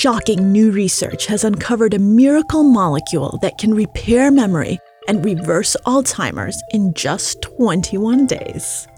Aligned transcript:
Shocking 0.00 0.50
new 0.50 0.70
research 0.70 1.26
has 1.26 1.44
uncovered 1.44 1.92
a 1.92 1.98
miracle 1.98 2.62
molecule 2.62 3.38
that 3.42 3.58
can 3.58 3.74
repair 3.74 4.30
memory 4.30 4.78
and 5.06 5.22
reverse 5.22 5.76
Alzheimer's 5.84 6.62
in 6.72 6.94
just 6.94 7.42
21 7.42 8.26
days. 8.26 8.88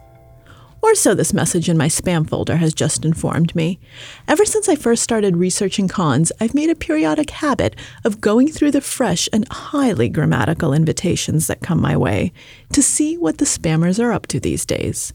Or 0.81 0.95
so 0.95 1.13
this 1.13 1.35
message 1.35 1.69
in 1.69 1.77
my 1.77 1.89
spam 1.89 2.29
folder 2.29 2.55
has 2.55 2.73
just 2.73 3.05
informed 3.05 3.53
me. 3.57 3.81
Ever 4.29 4.45
since 4.45 4.69
I 4.69 4.77
first 4.77 5.03
started 5.03 5.37
researching 5.37 5.89
cons, 5.89 6.31
I've 6.41 6.55
made 6.55 6.71
a 6.71 6.77
periodic 6.77 7.31
habit 7.31 7.75
of 8.05 8.21
going 8.21 8.53
through 8.53 8.71
the 8.71 8.81
fresh 8.81 9.29
and 9.33 9.49
highly 9.51 10.09
grammatical 10.09 10.73
invitations 10.73 11.49
that 11.49 11.63
come 11.63 11.81
my 11.81 11.97
way 11.97 12.33
to 12.75 12.81
see 12.81 13.19
what 13.19 13.39
the 13.39 13.45
spammers 13.45 14.01
are 14.01 14.13
up 14.13 14.29
to 14.29 14.39
these 14.39 14.65
days. 14.65 15.13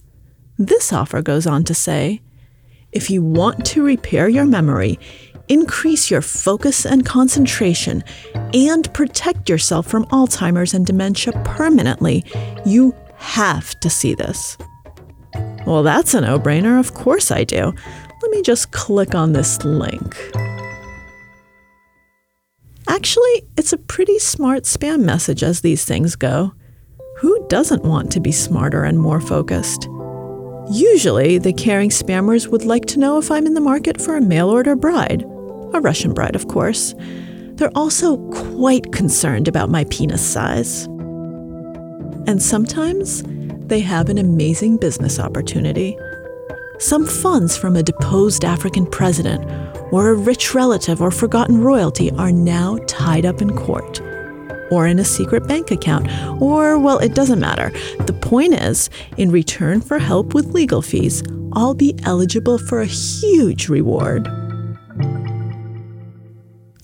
This 0.58 0.92
offer 0.92 1.22
goes 1.22 1.48
on 1.48 1.64
to 1.64 1.74
say 1.74 2.20
if 2.94 3.10
you 3.10 3.22
want 3.22 3.66
to 3.68 3.84
repair 3.84 4.30
your 4.30 4.46
memory, 4.46 4.98
increase 5.50 6.12
your 6.12 6.22
focus 6.22 6.86
and 6.86 7.06
concentration, 7.06 8.04
and 8.54 8.92
protect 8.94 9.50
yourself 9.50 9.88
from 9.88 10.06
Alzheimer's 10.06 10.74
and 10.74 10.86
dementia 10.86 11.34
permanently, 11.46 12.26
you 12.66 12.96
have 13.16 13.80
to 13.80 13.90
see 13.90 14.14
this. 14.14 14.58
Well, 15.66 15.84
that's 15.84 16.14
a 16.14 16.22
no 16.22 16.40
brainer. 16.40 16.80
Of 16.80 16.94
course 16.94 17.32
I 17.32 17.44
do. 17.44 17.74
Let 18.22 18.32
me 18.32 18.42
just 18.42 18.72
click 18.72 19.14
on 19.16 19.34
this 19.34 19.64
link. 19.64 20.16
Actually, 22.88 23.44
it's 23.58 23.74
a 23.74 23.78
pretty 23.78 24.18
smart 24.18 24.64
spam 24.64 25.02
message 25.02 25.44
as 25.44 25.62
these 25.62 25.84
things 25.86 26.16
go. 26.16 26.54
Who 27.18 27.46
doesn't 27.48 27.84
want 27.84 28.12
to 28.12 28.20
be 28.20 28.32
smarter 28.32 28.84
and 28.84 29.00
more 29.00 29.20
focused? 29.20 29.88
Usually, 30.72 31.38
the 31.38 31.54
caring 31.54 31.90
spammers 31.90 32.48
would 32.48 32.64
like 32.64 32.86
to 32.86 33.00
know 33.00 33.18
if 33.18 33.32
I'm 33.32 33.46
in 33.46 33.54
the 33.54 33.62
market 33.62 34.02
for 34.02 34.16
a 34.16 34.22
mail 34.22 34.50
order 34.50 34.76
bride. 34.76 35.26
A 35.74 35.82
Russian 35.82 36.14
bride, 36.14 36.36
of 36.36 36.48
course. 36.48 36.96
They're 37.56 37.76
also 37.76 38.18
quite 38.32 38.92
concerned 38.92 39.48
about 39.48 39.70
my 39.70 39.84
penis 39.86 40.22
size. 40.22 40.86
And 42.28 42.42
sometimes, 42.42 43.24
they 43.68 43.80
have 43.80 44.10
an 44.10 44.18
amazing 44.18 44.78
business 44.78 45.20
opportunity. 45.20 45.98
Some 46.80 47.06
funds 47.06 47.58
from 47.58 47.76
a 47.76 47.84
deposed 47.84 48.46
African 48.46 48.86
president 48.86 49.44
or 49.92 50.10
a 50.10 50.14
rich 50.14 50.54
relative 50.54 51.02
or 51.02 51.12
forgotten 51.12 51.62
royalty 51.62 52.12
are 52.12 52.32
now 52.32 52.78
tied 52.88 53.26
up 53.26 53.42
in 53.42 53.56
court 53.56 54.02
or 54.70 54.86
in 54.86 55.00
a 55.00 55.06
secret 55.06 55.48
bank 55.48 55.72
account, 55.72 56.10
or, 56.42 56.78
well, 56.78 57.00
it 57.00 57.16
doesn't 57.16 57.40
matter. 57.40 57.72
The 58.06 58.18
point 58.22 58.54
is, 58.54 58.90
in 59.16 59.32
return 59.32 59.80
for 59.80 59.98
help 59.98 60.34
with 60.34 60.48
legal 60.48 60.82
fees, 60.82 61.24
I'll 61.54 61.74
be 61.74 61.98
eligible 62.04 62.58
for 62.58 62.82
a 62.82 62.86
huge 62.86 63.70
reward. 63.70 64.28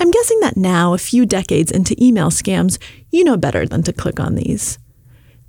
I'm 0.04 0.12
guessing 0.12 0.42
that 0.42 0.58
now, 0.58 0.94
a 0.94 0.98
few 0.98 1.26
decades 1.26 1.72
into 1.72 1.96
email 1.98 2.30
scams, 2.30 2.78
you 3.09 3.23
know 3.23 3.38
better 3.38 3.66
than 3.66 3.84
to 3.84 3.94
click 3.94 4.20
on 4.20 4.36
these. 4.36 4.78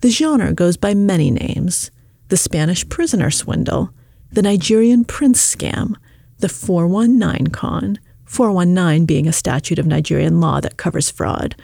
The 0.01 0.11
genre 0.11 0.53
goes 0.53 0.77
by 0.77 0.95
many 0.95 1.33
names 1.33 1.91
the 2.29 2.37
Spanish 2.37 2.89
prisoner 2.89 3.33
swindle, 3.33 3.91
the 4.31 4.43
Nigerian 4.43 5.05
prince 5.05 5.43
scam, 5.43 5.97
the 6.39 6.49
419 6.49 7.49
con, 7.49 7.99
419 8.27 9.07
being 9.07 9.27
a 9.27 9.33
statute 9.33 9.81
of 9.81 9.87
Nigerian 9.87 10.41
law 10.41 10.61
that 10.61 10.77
covers 10.77 11.11
fraud. 11.11 11.57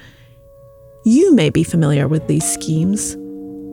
You 1.05 1.33
may 1.33 1.49
be 1.49 1.63
familiar 1.63 2.09
with 2.09 2.27
these 2.27 2.45
schemes, 2.45 3.15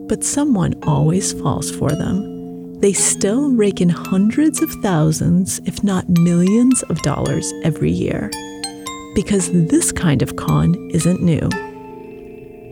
but 0.08 0.22
someone 0.22 0.78
always 0.84 1.32
falls 1.32 1.72
for 1.72 1.90
them. 1.90 2.78
They 2.78 2.92
still 2.92 3.50
rake 3.50 3.80
in 3.80 3.88
hundreds 3.88 4.62
of 4.62 4.70
thousands, 4.74 5.58
if 5.66 5.82
not 5.82 6.08
millions 6.08 6.84
of 6.84 7.02
dollars 7.02 7.52
every 7.64 7.90
year. 7.90 8.30
Because 9.18 9.50
this 9.50 9.90
kind 9.90 10.22
of 10.22 10.36
con 10.36 10.76
isn't 10.92 11.20
new. 11.20 11.40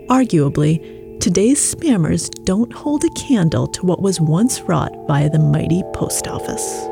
Arguably, 0.07 0.79
today's 1.19 1.59
spammers 1.75 2.31
don't 2.45 2.73
hold 2.73 3.03
a 3.03 3.11
candle 3.17 3.67
to 3.67 3.85
what 3.85 4.01
was 4.01 4.21
once 4.21 4.61
wrought 4.61 5.09
by 5.09 5.27
the 5.27 5.41
mighty 5.41 5.83
post 5.93 6.29
office. 6.29 6.85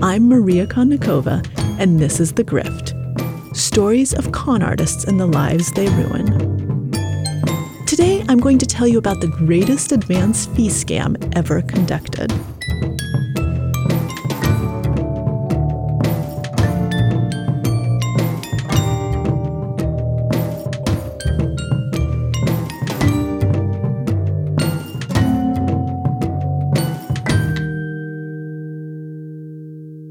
I'm 0.00 0.28
Maria 0.28 0.68
Konnikova, 0.68 1.44
and 1.80 1.98
this 1.98 2.20
is 2.20 2.34
The 2.34 2.44
Grift 2.44 2.94
stories 3.56 4.14
of 4.14 4.30
con 4.30 4.62
artists 4.62 5.02
and 5.02 5.18
the 5.18 5.26
lives 5.26 5.72
they 5.72 5.88
ruin. 5.88 6.92
Today, 7.88 8.24
I'm 8.28 8.38
going 8.38 8.58
to 8.58 8.66
tell 8.66 8.86
you 8.86 8.98
about 8.98 9.20
the 9.20 9.26
greatest 9.26 9.90
advance 9.90 10.46
fee 10.46 10.68
scam 10.68 11.16
ever 11.36 11.62
conducted. 11.62 12.32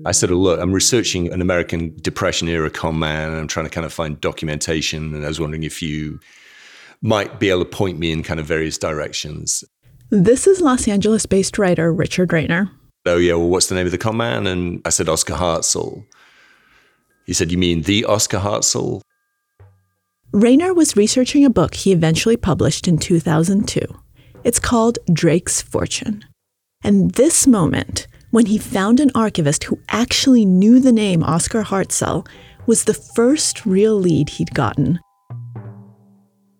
I 0.08 0.12
said, 0.12 0.32
look, 0.32 0.58
I'm 0.62 0.72
researching 0.72 1.34
an 1.34 1.42
American 1.42 1.94
Depression 2.02 2.48
era 2.48 2.70
con 2.70 2.98
man, 2.98 3.30
and 3.30 3.40
I'm 3.40 3.48
trying 3.48 3.66
to 3.66 3.70
kind 3.70 3.86
of 3.86 3.92
find 3.92 4.20
documentation. 4.22 5.14
And 5.14 5.26
I 5.26 5.28
was 5.28 5.38
wondering 5.38 5.64
if 5.64 5.82
you 5.82 6.22
might 7.02 7.42
be 7.42 7.50
able 7.50 7.66
to 7.66 7.70
point 7.70 8.00
me 8.00 8.14
in 8.14 8.24
kind 8.24 8.40
of 8.40 8.46
various 8.46 8.78
directions. 8.78 9.66
This 10.10 10.48
is 10.48 10.62
Los 10.62 10.88
Angeles 10.88 11.26
based 11.26 11.58
writer 11.58 11.94
Richard 11.94 12.32
Rayner. 12.32 12.72
Oh, 13.06 13.18
yeah, 13.18 13.34
well, 13.34 13.50
what's 13.50 13.68
the 13.68 13.76
name 13.76 13.86
of 13.86 13.92
the 13.92 13.98
con 13.98 14.16
man? 14.16 14.48
And 14.48 14.82
I 14.86 14.90
said, 14.90 15.10
Oscar 15.10 15.34
Hartzell. 15.34 16.06
He 17.26 17.34
said, 17.34 17.52
You 17.52 17.58
mean 17.58 17.82
the 17.82 18.06
Oscar 18.06 18.38
Hartzell? 18.38 19.02
Rayner 20.32 20.74
was 20.74 20.96
researching 20.96 21.44
a 21.44 21.50
book 21.50 21.74
he 21.74 21.92
eventually 21.92 22.38
published 22.38 22.88
in 22.88 22.98
2002. 22.98 23.82
It's 24.46 24.60
called 24.60 25.00
Drake's 25.12 25.62
Fortune. 25.62 26.24
And 26.82 27.12
this 27.12 27.46
moment, 27.46 28.08
when 28.32 28.48
he 28.48 28.58
found 28.58 29.00
an 29.00 29.12
archivist 29.16 29.66
who 29.66 29.80
actually 29.90 30.46
knew 30.46 30.80
the 30.80 30.92
name 30.92 31.24
Oscar 31.24 31.64
Hartzell, 31.64 32.28
was 32.66 32.84
the 32.84 32.94
first 32.94 33.66
real 33.66 33.96
lead 33.96 34.30
he'd 34.30 34.54
gotten. 34.54 35.00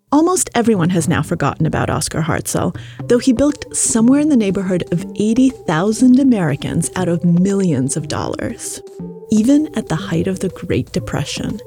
Almost 0.10 0.50
everyone 0.56 0.90
has 0.92 1.10
now 1.10 1.22
forgotten 1.22 1.66
about 1.66 1.90
Oscar 1.90 2.22
Hartzell, 2.22 2.80
though 3.10 3.18
he 3.18 3.34
bilked 3.34 3.76
somewhere 3.76 4.22
in 4.22 4.30
the 4.30 4.38
neighborhood 4.38 4.84
of 4.94 5.06
80,000 5.18 6.20
Americans 6.20 6.90
out 6.96 7.10
of 7.10 7.26
millions 7.26 7.98
of 7.98 8.08
dollars, 8.08 8.82
even 9.30 9.68
at 9.78 9.90
the 9.90 9.98
height 9.98 10.28
of 10.28 10.40
the 10.40 10.50
Great 10.50 10.94
Depression, 10.94 11.60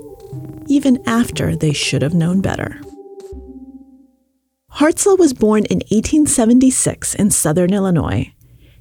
even 0.69 1.03
after 1.07 1.55
they 1.55 1.75
should 1.75 2.01
have 2.01 2.15
known 2.15 2.41
better. 2.41 2.81
Hartzell 4.73 5.19
was 5.19 5.35
born 5.35 5.67
in 5.67 5.79
1876 5.91 7.15
in 7.17 7.31
southern 7.31 7.75
Illinois 7.75 8.33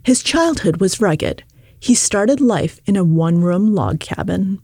his 0.09 0.23
childhood 0.23 0.81
was 0.81 0.99
rugged. 0.99 1.43
He 1.79 1.93
started 1.93 2.41
life 2.41 2.79
in 2.87 2.95
a 2.95 3.03
one 3.03 3.43
room 3.43 3.75
log 3.75 3.99
cabin. 3.99 4.59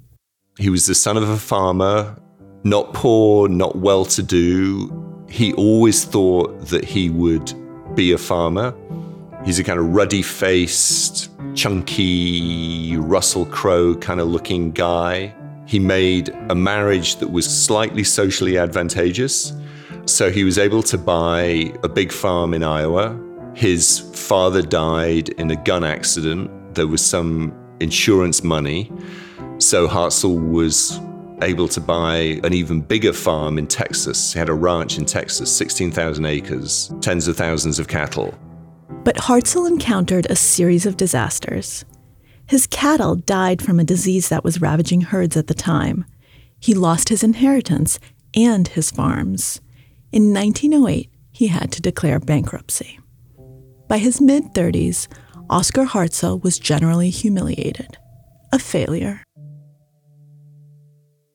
He 0.58 0.72
was 0.72 0.88
the 0.88 0.96
son 0.96 1.18
of 1.18 1.30
a 1.30 1.38
farmer, 1.38 2.18
not 2.64 2.96
poor, 2.96 3.48
not 3.48 3.76
well 3.76 4.06
to 4.06 4.24
do. 4.24 4.90
He 5.30 5.54
always 5.54 6.04
thought 6.04 6.70
that 6.70 6.84
he 6.84 7.12
would 7.12 7.54
be 7.94 8.12
a 8.12 8.18
farmer. 8.18 8.74
He's 9.46 9.60
a 9.60 9.64
kind 9.64 9.78
of 9.78 9.94
ruddy 9.94 10.24
faced, 10.24 11.30
chunky, 11.54 12.98
Russell 12.98 13.46
Crowe 13.46 13.94
kind 13.94 14.20
of 14.20 14.28
looking 14.28 14.72
guy. 14.72 15.32
He 15.68 15.78
made 15.78 16.30
a 16.50 16.56
marriage 16.56 17.18
that 17.18 17.30
was 17.30 17.46
slightly 17.46 18.04
socially 18.04 18.58
advantageous. 18.58 19.54
So 20.08 20.32
he 20.32 20.44
was 20.44 20.58
able 20.58 20.82
to 20.82 20.98
buy 20.98 21.72
a 21.84 21.88
big 21.88 22.12
farm 22.12 22.56
in 22.56 22.64
Iowa 22.64 23.22
his 23.56 24.00
father 24.14 24.62
died 24.62 25.30
in 25.30 25.50
a 25.50 25.56
gun 25.56 25.84
accident. 25.84 26.52
There 26.76 26.88
was 26.88 27.04
some 27.04 27.54
insurance 27.80 28.44
money. 28.44 28.92
So 29.60 29.88
Hartzell 29.88 30.52
was 30.52 31.00
able 31.42 31.70
to 31.70 31.80
buy 31.80 32.40
an 32.44 32.54
even 32.54 32.82
bigger 32.82 33.14
farm 33.14 33.58
in 33.58 33.68
Texas. 33.68 34.34
He 34.34 34.40
had 34.40 34.50
a 34.50 34.54
ranch 34.54 34.98
in 34.98 35.06
Texas, 35.06 35.56
16,000 35.56 36.26
acres, 36.26 36.94
tens 37.00 37.28
of 37.30 37.38
thousands 37.38 37.80
of 37.80 37.88
cattle. 37.88 38.34
But 39.04 39.16
Hartzell 39.16 39.68
encountered 39.68 40.28
a 40.30 40.36
series 40.36 40.86
of 40.86 40.98
disasters. 40.98 41.86
His 42.48 42.68
cattle 42.68 43.16
died 43.16 43.62
from 43.62 43.80
a 43.80 43.86
disease 43.86 44.30
that 44.30 44.44
was 44.44 44.62
ravaging 44.62 45.02
herds 45.02 45.38
at 45.38 45.48
the 45.48 45.54
time. 45.54 46.06
He 46.60 46.74
lost 46.74 47.10
his 47.10 47.24
inheritance 47.24 48.00
and 48.36 48.68
his 48.68 48.92
farms. 48.92 49.62
In 50.12 50.34
1908, 50.34 51.10
he 51.32 51.48
had 51.48 51.72
to 51.72 51.82
declare 51.82 52.20
bankruptcy. 52.20 53.00
By 53.88 54.00
his 54.00 54.20
mid 54.20 54.54
30s, 54.54 55.08
Oscar 55.50 55.86
Hartzell 55.86 56.42
was 56.44 56.58
generally 56.58 57.10
humiliated, 57.10 57.98
a 58.52 58.58
failure. 58.58 59.24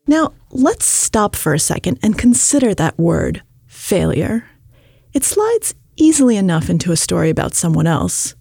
Now, 0.07 0.33
let's 0.51 0.85
stop 0.85 1.37
for 1.37 1.55
a 1.55 1.61
second 1.61 2.01
and 2.03 2.19
consider 2.19 2.75
that 2.75 2.99
word, 2.99 3.43
failure. 3.67 4.45
It 5.13 5.23
slides 5.23 5.75
easily 5.97 6.37
enough 6.37 6.69
into 6.69 6.91
a 6.91 6.97
story 6.97 7.31
about 7.31 7.55
someone 7.55 7.87
else. 7.87 8.35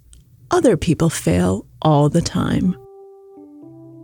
Other 0.49 0.75
people 0.75 1.11
fail 1.11 1.67
all 1.81 2.09
the 2.09 2.21
time. 2.21 2.75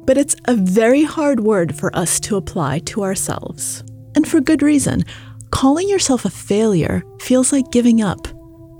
But 0.06 0.19
it's 0.19 0.36
a 0.46 0.56
very 0.56 1.04
hard 1.04 1.40
word 1.40 1.75
for 1.75 1.96
us 1.96 2.19
to 2.22 2.36
apply 2.36 2.80
to 2.80 3.04
ourselves. 3.04 3.84
And 4.13 4.28
for 4.28 4.40
good 4.40 4.62
reason. 4.62 5.04
Calling 5.50 5.90
yourself 5.90 6.25
a 6.25 6.30
failure 6.30 7.04
feels 7.19 7.51
like 7.51 7.72
giving 7.72 8.01
up, 8.01 8.28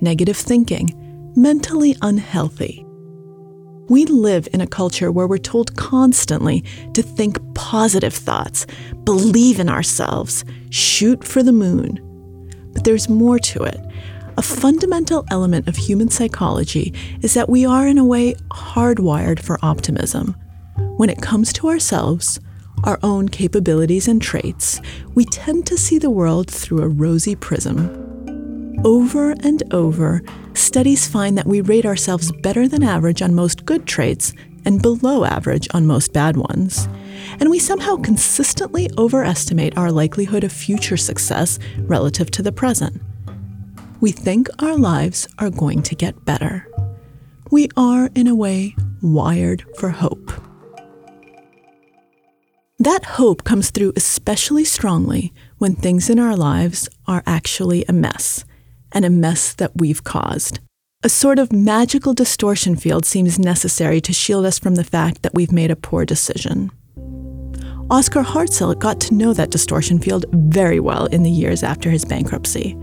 negative 0.02 0.38
thinking, 0.38 0.94
mentally 1.36 1.96
unhealthy. 2.02 2.86
We 3.90 4.06
live 4.06 4.48
in 4.54 4.62
a 4.62 4.68
culture 4.68 5.12
where 5.12 5.28
we're 5.28 5.38
told 5.38 5.76
constantly 5.76 6.64
to 6.94 7.04
think 7.04 7.38
positive 7.54 8.14
thoughts, 8.14 8.66
believe 9.04 9.60
in 9.60 9.70
ourselves, 9.70 10.44
shoot 10.72 11.24
for 11.24 11.44
the 11.44 11.52
moon. 11.52 12.02
But 12.74 12.84
there's 12.84 13.10
more 13.10 13.38
to 13.40 13.64
it. 13.64 13.80
A 14.38 14.42
fundamental 14.42 15.26
element 15.30 15.68
of 15.68 15.76
human 15.76 16.10
psychology 16.10 16.94
is 17.22 17.34
that 17.36 17.50
we 17.50 17.66
are, 17.66 17.88
in 17.88 17.98
a 17.98 18.06
way, 18.06 18.34
hardwired 18.52 19.40
for 19.40 19.60
optimism. 19.62 20.36
When 20.98 21.10
it 21.10 21.22
comes 21.22 21.54
to 21.54 21.68
ourselves, 21.68 22.40
our 22.84 23.00
own 23.04 23.30
capabilities 23.30 24.08
and 24.08 24.22
traits, 24.22 24.82
we 25.14 25.26
tend 25.26 25.68
to 25.68 25.78
see 25.78 26.00
the 26.00 26.10
world 26.10 26.50
through 26.50 26.82
a 26.82 26.88
rosy 26.88 27.36
prism. 27.36 28.05
Over 28.86 29.32
and 29.32 29.64
over, 29.74 30.22
studies 30.54 31.08
find 31.08 31.36
that 31.40 31.48
we 31.48 31.62
rate 31.62 31.88
ourselves 31.88 32.32
better 32.32 32.68
than 32.68 32.84
average 32.84 33.24
on 33.24 33.34
most 33.34 33.66
good 33.66 33.88
traits 33.88 34.32
and 34.64 34.80
below 34.80 35.26
average 35.26 35.68
on 35.74 35.88
most 35.88 36.14
bad 36.14 36.38
ones. 36.38 36.88
And 37.40 37.50
we 37.50 37.58
somehow 37.58 37.96
consistently 37.96 38.88
overestimate 38.96 39.76
our 39.76 39.92
likelihood 39.92 40.44
of 40.44 40.52
future 40.52 40.98
success 40.98 41.58
relative 41.80 42.30
to 42.30 42.44
the 42.44 42.52
present. 42.52 43.02
We 44.02 44.12
think 44.12 44.50
our 44.60 44.78
lives 44.78 45.28
are 45.40 45.50
going 45.50 45.82
to 45.82 45.96
get 45.96 46.24
better. 46.24 46.70
We 47.50 47.70
are, 47.76 48.12
in 48.14 48.28
a 48.28 48.36
way, 48.36 48.76
wired 49.02 49.66
for 49.80 49.90
hope. 49.90 50.32
That 52.78 53.04
hope 53.04 53.44
comes 53.44 53.72
through 53.72 53.94
especially 53.96 54.64
strongly 54.64 55.34
when 55.58 55.74
things 55.74 56.08
in 56.08 56.20
our 56.20 56.36
lives 56.36 56.88
are 57.08 57.24
actually 57.26 57.84
a 57.86 57.92
mess 57.92 58.46
and 58.96 59.06
a 59.06 59.10
mess 59.12 59.54
that 59.54 59.72
we've 59.76 60.04
caused. 60.04 60.60
A 61.04 61.10
sort 61.10 61.38
of 61.38 61.54
magical 61.54 62.16
distortion 62.16 62.76
field 62.76 63.06
seems 63.06 63.38
necessary 63.38 64.02
to 64.02 64.12
shield 64.12 64.44
us 64.44 64.58
from 64.58 64.74
the 64.74 64.84
fact 64.84 65.22
that 65.22 65.36
we've 65.36 65.52
made 65.52 65.70
a 65.70 65.76
poor 65.76 66.04
decision. 66.04 66.72
Oscar 67.92 68.24
Hartzell 68.24 68.80
got 68.80 69.00
to 69.02 69.14
know 69.14 69.32
that 69.32 69.52
distortion 69.52 70.00
field 70.00 70.26
very 70.32 70.80
well 70.80 71.06
in 71.06 71.22
the 71.22 71.30
years 71.30 71.62
after 71.62 71.92
his 71.92 72.04
bankruptcy. 72.04 72.76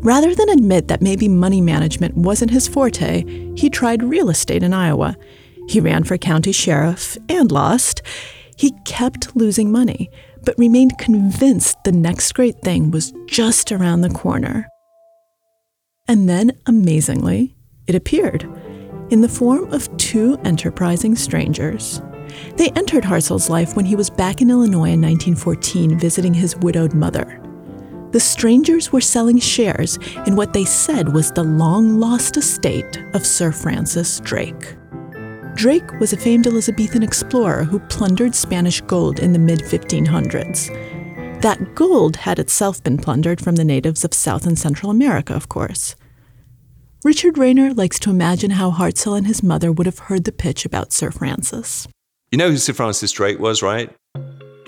Rather 0.00 0.34
than 0.34 0.50
admit 0.50 0.88
that 0.88 1.00
maybe 1.00 1.26
money 1.26 1.62
management 1.62 2.14
wasn't 2.14 2.50
his 2.50 2.68
forte, 2.68 3.24
he 3.56 3.70
tried 3.70 4.02
real 4.02 4.28
estate 4.28 4.62
in 4.62 4.74
Iowa. 4.74 5.16
He 5.68 5.80
ran 5.80 6.04
for 6.04 6.18
county 6.18 6.52
sheriff 6.52 7.16
and 7.30 7.50
lost. 7.50 8.02
He 8.56 8.72
kept 8.84 9.34
losing 9.34 9.72
money, 9.72 10.10
but 10.44 10.58
remained 10.58 10.98
convinced 10.98 11.82
the 11.84 11.92
next 11.92 12.32
great 12.32 12.60
thing 12.60 12.90
was 12.90 13.14
just 13.28 13.72
around 13.72 14.02
the 14.02 14.10
corner. 14.10 14.68
And 16.08 16.28
then, 16.28 16.52
amazingly, 16.66 17.54
it 17.86 17.94
appeared 17.94 18.42
in 19.10 19.20
the 19.20 19.28
form 19.28 19.72
of 19.72 19.94
two 19.98 20.38
enterprising 20.44 21.14
strangers. 21.14 22.02
They 22.56 22.70
entered 22.70 23.04
Hartzell's 23.04 23.50
life 23.50 23.76
when 23.76 23.84
he 23.84 23.96
was 23.96 24.10
back 24.10 24.40
in 24.40 24.50
Illinois 24.50 24.92
in 24.92 25.02
1914 25.02 25.98
visiting 25.98 26.34
his 26.34 26.56
widowed 26.56 26.94
mother. 26.94 27.38
The 28.12 28.20
strangers 28.20 28.92
were 28.92 29.00
selling 29.00 29.38
shares 29.38 29.98
in 30.26 30.36
what 30.36 30.52
they 30.52 30.64
said 30.64 31.12
was 31.12 31.32
the 31.32 31.44
long 31.44 31.98
lost 31.98 32.36
estate 32.36 33.02
of 33.14 33.24
Sir 33.24 33.52
Francis 33.52 34.20
Drake. 34.20 34.76
Drake 35.54 35.90
was 36.00 36.12
a 36.12 36.16
famed 36.16 36.46
Elizabethan 36.46 37.02
explorer 37.02 37.64
who 37.64 37.78
plundered 37.78 38.34
Spanish 38.34 38.80
gold 38.82 39.20
in 39.20 39.32
the 39.32 39.38
mid 39.38 39.60
1500s. 39.60 40.70
That 41.42 41.74
gold 41.74 42.18
had 42.18 42.38
itself 42.38 42.84
been 42.84 42.98
plundered 42.98 43.40
from 43.40 43.56
the 43.56 43.64
natives 43.64 44.04
of 44.04 44.14
South 44.14 44.46
and 44.46 44.56
Central 44.56 44.92
America, 44.92 45.34
of 45.34 45.48
course. 45.48 45.96
Richard 47.02 47.36
Rayner 47.36 47.74
likes 47.74 47.98
to 47.98 48.10
imagine 48.10 48.52
how 48.52 48.70
Hartzell 48.70 49.18
and 49.18 49.26
his 49.26 49.42
mother 49.42 49.72
would 49.72 49.86
have 49.86 49.98
heard 49.98 50.22
the 50.22 50.30
pitch 50.30 50.64
about 50.64 50.92
Sir 50.92 51.10
Francis. 51.10 51.88
You 52.30 52.38
know 52.38 52.50
who 52.50 52.58
Sir 52.58 52.74
Francis 52.74 53.10
Drake 53.10 53.40
was, 53.40 53.60
right? 53.60 53.90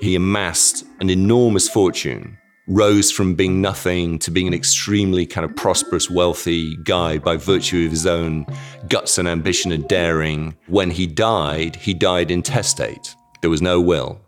He 0.01 0.15
amassed 0.15 0.83
an 0.99 1.09
enormous 1.09 1.69
fortune, 1.69 2.37
rose 2.67 3.09
from 3.09 3.35
being 3.35 3.61
nothing 3.61 4.19
to 4.19 4.29
being 4.29 4.47
an 4.47 4.53
extremely 4.53 5.25
kind 5.25 5.45
of 5.45 5.55
prosperous, 5.55 6.09
wealthy 6.09 6.75
guy 6.83 7.19
by 7.19 7.37
virtue 7.37 7.85
of 7.85 7.91
his 7.91 8.05
own 8.05 8.45
guts 8.89 9.17
and 9.17 9.29
ambition 9.29 9.71
and 9.71 9.87
daring. 9.87 10.57
When 10.67 10.91
he 10.91 11.07
died, 11.07 11.77
he 11.77 11.93
died 11.93 12.31
intestate. 12.31 13.15
There 13.39 13.49
was 13.49 13.61
no 13.61 13.79
will. 13.79 14.19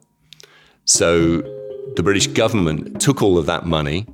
So 0.86 1.57
the 1.96 2.04
British 2.04 2.28
government 2.28 3.02
took 3.02 3.22
all 3.22 3.38
of 3.38 3.46
that 3.46 3.66
money 3.66 4.06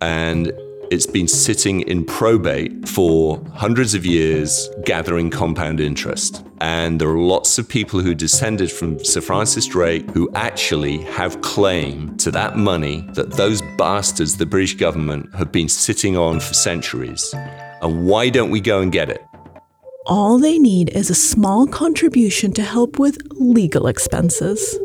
and 0.00 0.52
it's 0.90 1.06
been 1.06 1.28
sitting 1.28 1.82
in 1.82 2.04
probate 2.04 2.88
for 2.88 3.40
hundreds 3.54 3.94
of 3.94 4.04
years, 4.04 4.68
gathering 4.84 5.30
compound 5.30 5.80
interest. 5.80 6.44
And 6.60 7.00
there 7.00 7.08
are 7.08 7.18
lots 7.18 7.58
of 7.58 7.68
people 7.68 8.00
who 8.00 8.12
descended 8.12 8.72
from 8.72 9.02
Sir 9.04 9.20
Francis 9.20 9.66
Drake 9.66 10.10
who 10.10 10.28
actually 10.34 10.98
have 10.98 11.40
claim 11.42 12.16
to 12.16 12.32
that 12.32 12.56
money 12.56 13.08
that 13.14 13.32
those 13.34 13.62
bastards, 13.78 14.36
the 14.36 14.46
British 14.46 14.74
government, 14.74 15.32
have 15.36 15.52
been 15.52 15.68
sitting 15.68 16.16
on 16.16 16.40
for 16.40 16.54
centuries. 16.54 17.32
And 17.82 18.04
why 18.04 18.28
don't 18.28 18.50
we 18.50 18.60
go 18.60 18.80
and 18.80 18.90
get 18.90 19.10
it? 19.10 19.24
All 20.06 20.40
they 20.40 20.58
need 20.58 20.90
is 20.90 21.08
a 21.08 21.14
small 21.14 21.68
contribution 21.68 22.52
to 22.54 22.62
help 22.62 22.98
with 22.98 23.16
legal 23.30 23.86
expenses. 23.86 24.76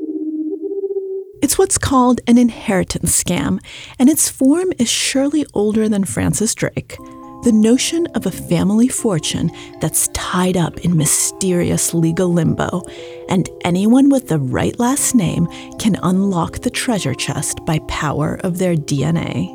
It's 1.46 1.60
what's 1.60 1.78
called 1.78 2.22
an 2.26 2.40
inheritance 2.40 3.24
scam, 3.24 3.60
and 4.00 4.10
its 4.10 4.28
form 4.28 4.74
is 4.80 4.90
surely 4.90 5.46
older 5.54 5.88
than 5.88 6.04
Francis 6.04 6.56
Drake. 6.56 6.98
The 7.44 7.52
notion 7.54 8.08
of 8.16 8.26
a 8.26 8.32
family 8.32 8.88
fortune 8.88 9.52
that's 9.80 10.08
tied 10.08 10.58
up 10.58 10.80
in 10.80 10.98
mysterious 10.98 11.94
legal 11.94 12.34
limbo, 12.34 12.82
and 13.30 13.48
anyone 13.64 14.10
with 14.10 14.28
the 14.28 14.40
right 14.40 14.80
last 14.80 15.14
name 15.14 15.46
can 15.78 16.00
unlock 16.02 16.62
the 16.62 16.72
treasure 16.72 17.14
chest 17.14 17.64
by 17.64 17.78
power 17.88 18.40
of 18.44 18.58
their 18.58 18.76
DNA. 18.76 19.52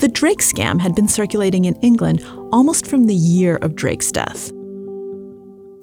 The 0.00 0.08
Drake 0.08 0.40
scam 0.40 0.78
had 0.78 0.94
been 0.94 1.08
circulating 1.08 1.64
in 1.64 1.76
England 1.76 2.22
almost 2.52 2.86
from 2.86 3.06
the 3.06 3.14
year 3.14 3.56
of 3.56 3.74
Drake's 3.74 4.12
death. 4.12 4.52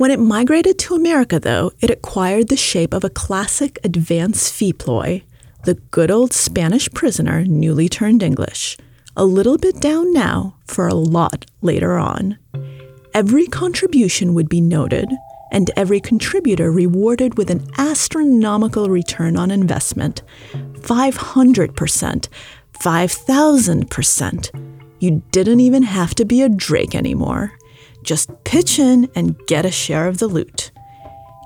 When 0.02 0.10
it 0.10 0.20
migrated 0.20 0.80
to 0.80 0.96
America, 0.96 1.40
though, 1.40 1.74
it 1.80 1.92
acquired 1.92 2.48
the 2.48 2.58
shape 2.58 2.92
of 2.92 3.04
a 3.04 3.10
classic 3.12 3.78
advance 3.84 4.50
fee 4.50 4.74
ploy 4.74 5.22
the 5.66 5.76
good 5.92 6.10
old 6.10 6.34
Spanish 6.34 6.92
prisoner 6.92 7.46
newly 7.46 7.88
turned 7.88 8.24
English, 8.24 8.78
a 9.16 9.26
little 9.26 9.60
bit 9.60 9.80
down 9.80 10.12
now 10.12 10.56
for 10.66 10.88
a 10.88 10.96
lot 10.96 11.46
later 11.62 12.00
on. 12.00 12.40
Every 13.14 13.46
contribution 13.46 14.34
would 14.34 14.50
be 14.50 14.60
noted, 14.60 15.08
and 15.52 15.70
every 15.78 16.00
contributor 16.00 16.72
rewarded 16.72 17.38
with 17.38 17.52
an 17.52 17.68
astronomical 17.78 18.90
return 18.90 19.38
on 19.38 19.52
investment 19.52 20.24
500%, 20.80 22.28
5,000%. 22.74 24.50
You 25.00 25.22
didn't 25.30 25.60
even 25.60 25.84
have 25.84 26.16
to 26.16 26.26
be 26.26 26.42
a 26.42 26.50
Drake 26.50 26.96
anymore. 26.96 27.54
Just 28.04 28.30
pitch 28.44 28.80
in 28.80 29.10
and 29.16 29.38
get 29.48 29.66
a 29.66 29.72
share 29.72 30.08
of 30.08 30.18
the 30.18 30.28
loot. 30.28 30.72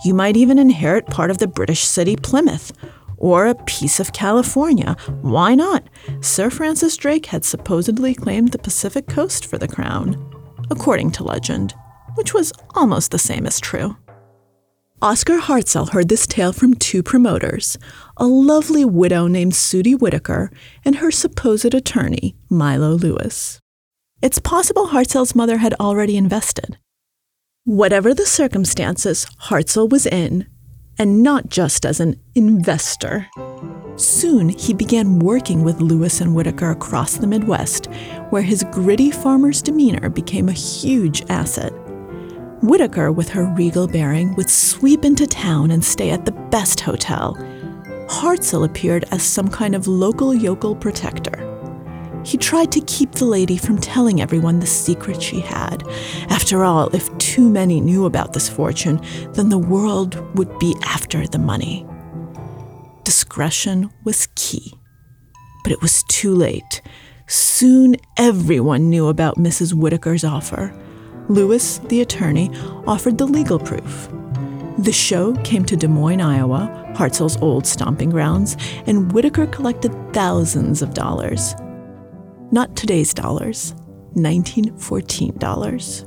You 0.04 0.14
might 0.14 0.38
even 0.38 0.60
inherit 0.60 1.08
part 1.08 1.32
of 1.32 1.38
the 1.38 1.48
British 1.48 1.84
city 1.84 2.16
Plymouth 2.16 2.72
or 3.18 3.48
a 3.48 3.56
piece 3.56 4.00
of 4.00 4.14
California. 4.14 4.96
Why 5.22 5.56
not? 5.56 5.84
Sir 6.22 6.50
Francis 6.50 6.98
Drake 6.98 7.28
had 7.28 7.46
supposedly 7.46 8.14
claimed 8.14 8.52
the 8.52 8.60
Pacific 8.60 9.08
coast 9.08 9.46
for 9.46 9.58
the 9.58 9.68
crown, 9.68 10.16
according 10.70 11.12
to 11.12 11.24
legend, 11.24 11.74
which 12.16 12.34
was 12.34 12.54
almost 12.76 13.12
the 13.12 13.20
same 13.20 13.46
as 13.46 13.60
true. 13.60 13.96
Oscar 15.02 15.40
Hartzell 15.40 15.90
heard 15.90 16.08
this 16.10 16.26
tale 16.26 16.54
from 16.54 16.74
two 16.74 17.04
promoters 17.04 17.78
a 18.18 18.26
lovely 18.26 18.86
widow 18.86 19.28
named 19.28 19.54
Sudie 19.54 20.00
Whitaker 20.00 20.50
and 20.86 20.96
her 20.96 21.12
supposed 21.12 21.74
attorney, 21.74 22.36
Milo 22.50 22.92
Lewis. 22.92 23.60
It's 24.22 24.40
possible 24.40 24.88
Hartzell's 24.88 25.36
mother 25.36 25.58
had 25.58 25.74
already 25.76 26.16
invested. 26.16 26.78
Whatever 27.66 28.14
the 28.14 28.26
circumstances, 28.26 29.26
Hartzell 29.50 29.90
was 29.90 30.06
in, 30.06 30.48
and 30.98 31.22
not 31.22 31.50
just 31.50 31.86
as 31.86 32.00
an 32.00 32.20
investor. 32.34 33.28
Soon, 33.98 34.50
he 34.50 34.74
began 34.74 35.20
working 35.20 35.64
with 35.64 35.82
Lewis 35.82 36.22
and 36.22 36.34
Whitaker 36.34 36.72
across 36.72 37.18
the 37.18 37.28
Midwest, 37.28 37.88
where 38.30 38.42
his 38.42 38.66
gritty 38.72 39.12
farmer's 39.12 39.62
demeanor 39.62 40.10
became 40.10 40.48
a 40.48 40.54
huge 40.54 41.24
asset. 41.30 41.74
Whitaker, 42.62 43.12
with 43.12 43.30
her 43.30 43.46
regal 43.46 43.88
bearing, 43.88 44.34
would 44.36 44.50
sweep 44.50 45.04
into 45.04 45.28
town 45.28 45.72
and 45.72 45.84
stay 45.84 46.12
at 46.12 46.26
the 46.26 46.32
best 46.32 46.80
hotel. 46.80 47.36
Hartzell 48.08 48.66
appeared 48.66 49.06
as 49.12 49.24
some 49.24 49.50
kind 49.50 49.76
of 49.76 49.88
local 49.88 50.34
yokel 50.34 50.76
protector. 50.76 51.55
He 52.26 52.38
tried 52.38 52.72
to 52.72 52.82
keep 52.82 53.12
the 53.12 53.26
lady 53.26 53.56
from 53.56 53.78
telling 53.78 54.20
everyone 54.20 54.60
the 54.60 54.66
secret 54.66 55.22
she 55.22 55.42
had. 55.42 55.88
After 56.28 56.64
all, 56.64 56.94
if 56.96 57.16
too 57.20 57.48
many 57.48 57.80
knew 57.80 58.06
about 58.06 58.34
this 58.34 58.50
fortune, 58.50 59.00
then 59.34 59.50
the 59.50 59.60
world 59.60 60.16
would 60.36 60.58
be 60.58 60.76
after 60.84 61.28
the 61.28 61.38
money. 61.38 61.86
Discretion 63.04 63.92
was 64.04 64.28
key. 64.34 64.74
But 65.64 65.72
it 65.72 65.84
was 65.84 66.04
too 66.08 66.34
late. 66.34 66.82
Soon 67.28 67.96
everyone 68.18 68.90
knew 68.90 69.08
about 69.08 69.38
Mrs. 69.38 69.74
Whitaker's 69.74 70.24
offer. 70.24 70.74
Lewis, 71.30 71.78
the 71.90 72.02
attorney, 72.02 72.50
offered 72.88 73.20
the 73.20 73.28
legal 73.28 73.60
proof. 73.60 74.10
The 74.80 74.92
show 74.92 75.36
came 75.44 75.64
to 75.66 75.78
Des 75.78 75.88
Moines, 75.88 76.22
Iowa, 76.22 76.94
Hartzell's 76.96 77.38
old 77.38 77.68
stomping 77.68 78.10
grounds, 78.10 78.58
and 78.88 79.12
Whitaker 79.12 79.46
collected 79.48 79.92
thousands 80.12 80.82
of 80.82 80.96
dollars. 80.96 81.54
Not 82.52 82.76
today's 82.76 83.14
dollars, 83.14 83.74
1914 84.14 85.38
dollars. 85.38 86.06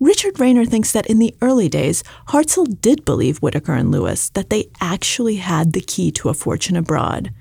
Richard 0.00 0.38
Rayner 0.38 0.64
thinks 0.64 0.92
that 0.92 1.08
in 1.08 1.18
the 1.18 1.34
early 1.42 1.68
days, 1.68 2.04
Hartzell 2.28 2.80
did 2.80 3.04
believe 3.04 3.38
Whitaker 3.38 3.74
and 3.74 3.90
Lewis 3.90 4.30
that 4.30 4.48
they 4.48 4.70
actually 4.80 5.36
had 5.36 5.72
the 5.72 5.80
key 5.80 6.12
to 6.12 6.28
a 6.28 6.34
fortune 6.34 6.76
abroad. 6.76 7.32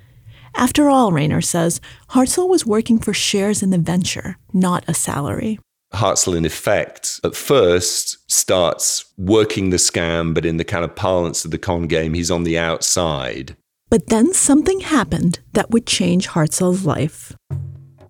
After 0.56 0.90
all, 0.90 1.12
Rayner 1.12 1.42
says, 1.42 1.80
Hartzell 2.10 2.50
was 2.50 2.66
working 2.66 2.98
for 2.98 3.14
shares 3.14 3.62
in 3.62 3.70
the 3.70 3.78
venture, 3.78 4.38
not 4.54 4.84
a 4.88 4.96
salary. 4.96 5.60
Hartzell, 5.94 6.36
in 6.36 6.46
effect, 6.46 7.20
at 7.24 7.36
first 7.36 8.18
starts 8.30 9.06
working 9.18 9.70
the 9.70 9.78
scam, 9.78 10.34
but 10.34 10.46
in 10.46 10.58
the 10.58 10.66
kind 10.66 10.84
of 10.84 10.96
parlance 10.96 11.46
of 11.46 11.52
the 11.52 11.60
con 11.60 11.86
game, 11.86 12.16
he's 12.16 12.32
on 12.32 12.44
the 12.44 12.58
outside. 12.58 13.56
But 13.90 14.08
then 14.08 14.34
something 14.34 14.82
happened 14.82 15.40
that 15.54 15.72
would 15.72 15.88
change 15.88 16.30
Hartzell's 16.30 16.86
life. 16.86 17.34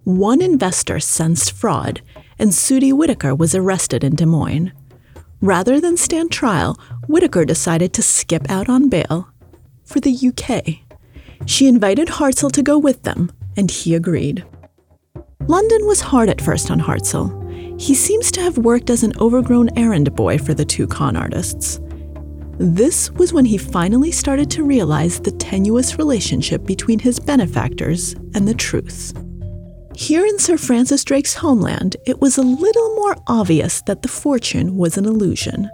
One 0.03 0.41
investor 0.41 0.99
sensed 0.99 1.51
fraud, 1.51 2.01
and 2.39 2.51
Sudie 2.51 2.93
Whitaker 2.93 3.35
was 3.35 3.53
arrested 3.53 4.03
in 4.03 4.15
Des 4.15 4.25
Moines. 4.25 4.71
Rather 5.39 5.79
than 5.79 5.97
stand 5.97 6.31
trial, 6.31 6.79
Whitaker 7.07 7.45
decided 7.45 7.93
to 7.93 8.01
skip 8.01 8.49
out 8.49 8.69
on 8.69 8.89
bail 8.89 9.29
for 9.83 9.99
the 9.99 10.17
UK. 10.29 10.79
She 11.45 11.67
invited 11.67 12.07
Hartzell 12.07 12.51
to 12.53 12.63
go 12.63 12.79
with 12.79 13.03
them, 13.03 13.31
and 13.55 13.69
he 13.69 13.93
agreed. 13.93 14.43
London 15.47 15.85
was 15.85 16.01
hard 16.01 16.27
at 16.29 16.41
first 16.41 16.71
on 16.71 16.79
Hartzell. 16.79 17.79
He 17.79 17.93
seems 17.93 18.31
to 18.31 18.41
have 18.41 18.57
worked 18.57 18.89
as 18.89 19.03
an 19.03 19.13
overgrown 19.19 19.69
errand 19.77 20.15
boy 20.15 20.39
for 20.39 20.55
the 20.55 20.65
two 20.65 20.87
con 20.87 21.15
artists. 21.15 21.79
This 22.59 23.11
was 23.11 23.33
when 23.33 23.45
he 23.45 23.57
finally 23.57 24.11
started 24.11 24.49
to 24.51 24.63
realize 24.63 25.19
the 25.19 25.31
tenuous 25.47 25.97
relationship 25.97 26.65
between 26.65 26.99
his 26.99 27.21
benefactors 27.21 28.13
and 28.35 28.45
the 28.45 28.53
truth. 28.53 29.13
Here 29.95 30.25
in 30.25 30.37
Sir 30.39 30.57
Francis 30.57 31.05
Drake's 31.05 31.35
homeland, 31.35 31.95
it 32.05 32.19
was 32.19 32.37
a 32.37 32.41
little 32.41 32.95
more 32.95 33.15
obvious 33.27 33.81
that 33.83 34.01
the 34.01 34.09
fortune 34.09 34.75
was 34.75 34.97
an 34.97 35.05
illusion. 35.05 35.69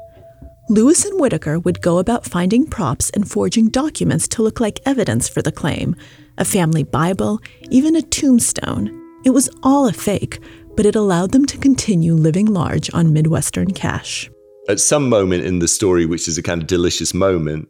Lewis 0.69 1.05
and 1.05 1.19
Whitaker 1.19 1.57
would 1.57 1.81
go 1.81 1.97
about 1.97 2.23
finding 2.23 2.67
props 2.67 3.09
and 3.15 3.27
forging 3.27 3.69
documents 3.69 4.27
to 4.27 4.43
look 4.43 4.59
like 4.59 4.79
evidence 4.85 5.27
for 5.27 5.41
the 5.41 5.51
claim 5.51 5.95
a 6.37 6.45
family 6.45 6.83
Bible, 6.83 7.39
even 7.71 7.95
a 7.95 8.01
tombstone. 8.03 8.91
It 9.25 9.31
was 9.31 9.49
all 9.63 9.87
a 9.87 9.93
fake, 9.93 10.39
but 10.75 10.85
it 10.85 10.95
allowed 10.95 11.31
them 11.31 11.47
to 11.47 11.57
continue 11.57 12.13
living 12.13 12.45
large 12.45 12.93
on 12.93 13.11
Midwestern 13.11 13.71
cash. 13.71 14.29
At 14.69 14.79
some 14.79 15.09
moment 15.09 15.45
in 15.45 15.59
the 15.59 15.67
story, 15.67 16.05
which 16.05 16.27
is 16.27 16.37
a 16.37 16.43
kind 16.43 16.61
of 16.61 16.67
delicious 16.67 17.13
moment, 17.15 17.69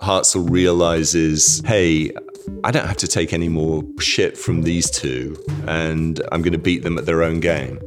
Hartzell 0.00 0.50
realizes, 0.50 1.62
hey, 1.64 2.12
I 2.62 2.70
don't 2.70 2.86
have 2.86 2.96
to 2.98 3.08
take 3.08 3.32
any 3.32 3.48
more 3.48 3.82
shit 3.98 4.36
from 4.36 4.62
these 4.62 4.90
two, 4.90 5.42
and 5.66 6.20
I'm 6.30 6.42
going 6.42 6.52
to 6.52 6.58
beat 6.58 6.82
them 6.82 6.98
at 6.98 7.06
their 7.06 7.22
own 7.22 7.40
game. 7.40 7.80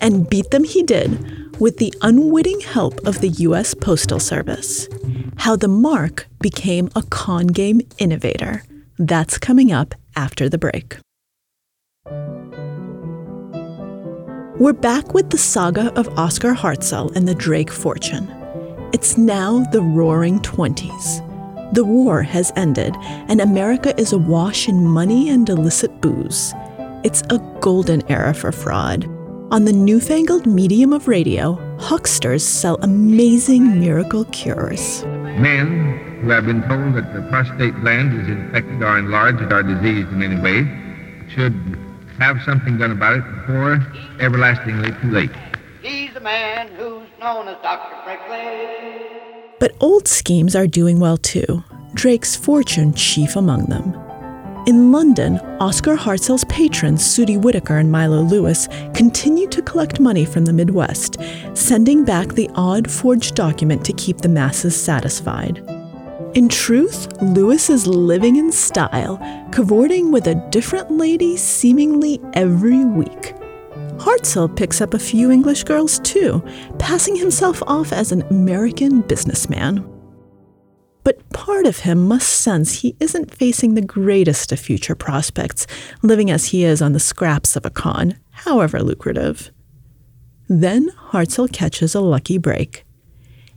And 0.00 0.28
beat 0.28 0.50
them 0.50 0.64
he 0.64 0.82
did 0.82 1.60
with 1.60 1.76
the 1.76 1.92
unwitting 2.00 2.60
help 2.60 3.06
of 3.06 3.20
the 3.20 3.28
U.S. 3.28 3.74
Postal 3.74 4.18
Service. 4.18 4.88
How 5.36 5.56
the 5.56 5.68
mark 5.68 6.26
became 6.40 6.90
a 6.96 7.02
con 7.02 7.48
game 7.48 7.82
innovator. 7.98 8.62
That's 8.98 9.38
coming 9.38 9.70
up 9.72 9.94
after 10.16 10.48
the 10.48 10.58
break. 10.58 10.96
We're 14.58 14.74
back 14.74 15.14
with 15.14 15.30
the 15.30 15.38
saga 15.38 15.92
of 15.98 16.18
Oscar 16.18 16.52
Hartzell 16.52 17.14
and 17.16 17.26
the 17.26 17.34
Drake 17.34 17.70
fortune. 17.70 18.28
It's 18.92 19.16
now 19.16 19.64
the 19.72 19.80
roaring 19.80 20.40
20s. 20.40 21.26
The 21.72 21.84
war 21.84 22.22
has 22.22 22.52
ended, 22.56 22.94
and 23.00 23.40
America 23.40 23.98
is 24.00 24.12
awash 24.12 24.68
in 24.68 24.86
money 24.86 25.30
and 25.30 25.48
illicit 25.48 26.00
booze. 26.00 26.52
It's 27.04 27.22
a 27.30 27.38
golden 27.60 28.02
era 28.10 28.34
for 28.34 28.52
fraud 28.52 29.08
on 29.50 29.64
the 29.64 29.72
newfangled 29.72 30.46
medium 30.46 30.92
of 30.92 31.08
radio, 31.08 31.58
hucksters 31.80 32.44
sell 32.44 32.78
amazing 32.82 33.80
miracle 33.80 34.24
cures. 34.26 35.02
Men 35.04 36.20
who 36.22 36.30
have 36.30 36.46
been 36.46 36.62
told 36.68 36.94
that 36.94 37.12
the 37.12 37.22
prostate 37.28 37.74
gland 37.80 38.20
is 38.20 38.28
infected 38.28 38.80
or 38.80 38.98
enlarged 38.98 39.52
or 39.52 39.62
diseased 39.64 40.08
in 40.12 40.22
any 40.22 40.40
way 40.40 40.62
should 41.34 41.54
have 42.20 42.40
something 42.42 42.78
done 42.78 42.92
about 42.92 43.18
it 43.18 43.24
before 43.40 43.84
everlastingly 44.20 44.92
too 45.02 45.10
late. 45.10 45.32
He's 45.82 46.14
the 46.14 46.20
man 46.20 46.68
who's 46.76 47.08
known 47.18 47.48
as 47.48 47.56
Dr. 47.60 47.96
Brinkley. 48.04 49.19
But 49.60 49.76
old 49.78 50.08
schemes 50.08 50.56
are 50.56 50.66
doing 50.66 50.98
well 50.98 51.18
too, 51.18 51.62
Drake's 51.92 52.34
fortune 52.34 52.94
chief 52.94 53.36
among 53.36 53.66
them. 53.66 53.94
In 54.66 54.90
London, 54.90 55.38
Oscar 55.60 55.96
Hartzell's 55.96 56.44
patrons, 56.44 57.02
Sudie 57.02 57.40
Whitaker 57.40 57.76
and 57.76 57.92
Milo 57.92 58.22
Lewis, 58.22 58.68
continued 58.94 59.52
to 59.52 59.62
collect 59.62 60.00
money 60.00 60.24
from 60.24 60.46
the 60.46 60.52
Midwest, 60.52 61.18
sending 61.54 62.04
back 62.04 62.28
the 62.28 62.50
odd 62.54 62.90
forged 62.90 63.34
document 63.34 63.84
to 63.84 63.92
keep 63.92 64.18
the 64.18 64.28
masses 64.28 64.80
satisfied. 64.80 65.62
In 66.34 66.48
truth, 66.48 67.20
Lewis 67.20 67.68
is 67.68 67.86
living 67.86 68.36
in 68.36 68.52
style, 68.52 69.18
cavorting 69.52 70.10
with 70.10 70.26
a 70.26 70.36
different 70.50 70.90
lady 70.90 71.36
seemingly 71.36 72.18
every 72.32 72.84
week. 72.84 73.34
Hartzell 74.00 74.56
picks 74.56 74.80
up 74.80 74.94
a 74.94 74.98
few 74.98 75.30
English 75.30 75.64
girls 75.64 75.98
too, 75.98 76.42
passing 76.78 77.16
himself 77.16 77.62
off 77.66 77.92
as 77.92 78.12
an 78.12 78.22
American 78.30 79.02
businessman. 79.02 79.86
But 81.04 81.28
part 81.34 81.66
of 81.66 81.80
him 81.80 82.08
must 82.08 82.28
sense 82.30 82.80
he 82.80 82.96
isn't 82.98 83.34
facing 83.34 83.74
the 83.74 83.82
greatest 83.82 84.52
of 84.52 84.58
future 84.58 84.94
prospects, 84.94 85.66
living 86.02 86.30
as 86.30 86.46
he 86.46 86.64
is 86.64 86.80
on 86.80 86.94
the 86.94 86.98
scraps 86.98 87.56
of 87.56 87.66
a 87.66 87.70
con, 87.70 88.16
however 88.30 88.82
lucrative. 88.82 89.50
Then 90.48 90.88
Hartzell 91.10 91.52
catches 91.52 91.94
a 91.94 92.00
lucky 92.00 92.38
break. 92.38 92.84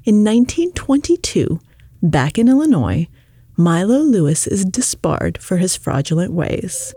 In 0.04 0.26
1922, 0.26 1.62
back 2.02 2.38
in 2.38 2.50
Illinois, 2.50 3.08
Milo 3.56 4.00
Lewis 4.00 4.46
is 4.46 4.66
disbarred 4.66 5.38
for 5.38 5.56
his 5.56 5.78
fraudulent 5.78 6.34
ways. 6.34 6.94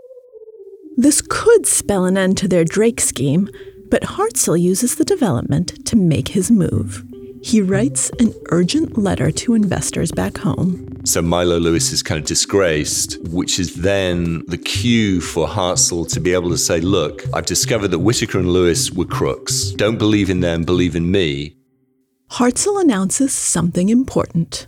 This 0.97 1.21
could 1.21 1.65
spell 1.65 2.05
an 2.05 2.17
end 2.17 2.37
to 2.39 2.47
their 2.47 2.65
Drake 2.65 2.99
scheme, 2.99 3.49
but 3.89 4.03
Hartzell 4.03 4.59
uses 4.59 4.95
the 4.95 5.05
development 5.05 5.85
to 5.85 5.95
make 5.95 6.29
his 6.29 6.51
move 6.51 7.05
he 7.47 7.61
writes 7.61 8.11
an 8.19 8.33
urgent 8.49 8.97
letter 8.97 9.31
to 9.31 9.53
investors 9.53 10.11
back 10.11 10.37
home. 10.37 11.05
So 11.05 11.21
Milo 11.21 11.57
Lewis 11.57 11.93
is 11.93 12.03
kind 12.03 12.19
of 12.19 12.27
disgraced, 12.27 13.17
which 13.29 13.59
is 13.59 13.75
then 13.75 14.43
the 14.47 14.57
cue 14.57 15.21
for 15.21 15.47
Hartzell 15.47 16.09
to 16.09 16.19
be 16.19 16.33
able 16.33 16.49
to 16.49 16.57
say, 16.57 16.81
Look, 16.81 17.23
I've 17.33 17.45
discovered 17.45 17.89
that 17.89 17.99
Whitaker 17.99 18.39
and 18.39 18.51
Lewis 18.51 18.91
were 18.91 19.05
crooks. 19.05 19.71
Don't 19.71 19.97
believe 19.97 20.29
in 20.29 20.41
them, 20.41 20.63
believe 20.63 20.95
in 20.95 21.09
me. 21.09 21.55
Hartzell 22.31 22.81
announces 22.81 23.33
something 23.33 23.87
important. 23.87 24.67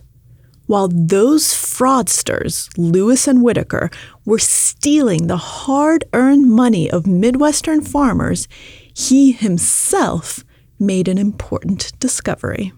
While 0.70 0.86
those 0.86 1.48
fraudsters, 1.48 2.70
Lewis 2.78 3.26
and 3.26 3.42
Whitaker, 3.42 3.90
were 4.24 4.38
stealing 4.38 5.26
the 5.26 5.36
hard 5.36 6.04
earned 6.12 6.48
money 6.48 6.88
of 6.88 7.08
Midwestern 7.08 7.80
farmers, 7.80 8.46
he 8.94 9.32
himself 9.32 10.44
made 10.78 11.08
an 11.08 11.18
important 11.18 11.98
discovery. 11.98 12.72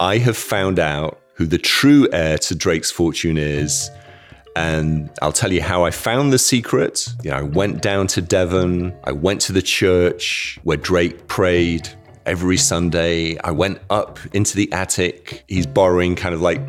I 0.00 0.18
have 0.18 0.36
found 0.36 0.80
out 0.80 1.20
who 1.34 1.46
the 1.46 1.56
true 1.56 2.08
heir 2.12 2.36
to 2.38 2.56
Drake's 2.56 2.90
fortune 2.90 3.38
is. 3.38 3.92
And 4.56 5.08
I'll 5.22 5.30
tell 5.30 5.52
you 5.52 5.62
how 5.62 5.84
I 5.84 5.92
found 5.92 6.32
the 6.32 6.40
secret. 6.40 7.06
You 7.22 7.30
know, 7.30 7.36
I 7.36 7.42
went 7.42 7.80
down 7.80 8.08
to 8.08 8.20
Devon. 8.20 8.92
I 9.04 9.12
went 9.12 9.40
to 9.42 9.52
the 9.52 9.62
church 9.62 10.58
where 10.64 10.78
Drake 10.78 11.28
prayed 11.28 11.88
every 12.26 12.56
Sunday. 12.56 13.38
I 13.38 13.52
went 13.52 13.78
up 13.88 14.18
into 14.34 14.56
the 14.56 14.72
attic. 14.72 15.44
He's 15.46 15.64
borrowing 15.64 16.16
kind 16.16 16.34
of 16.34 16.40
like 16.40 16.60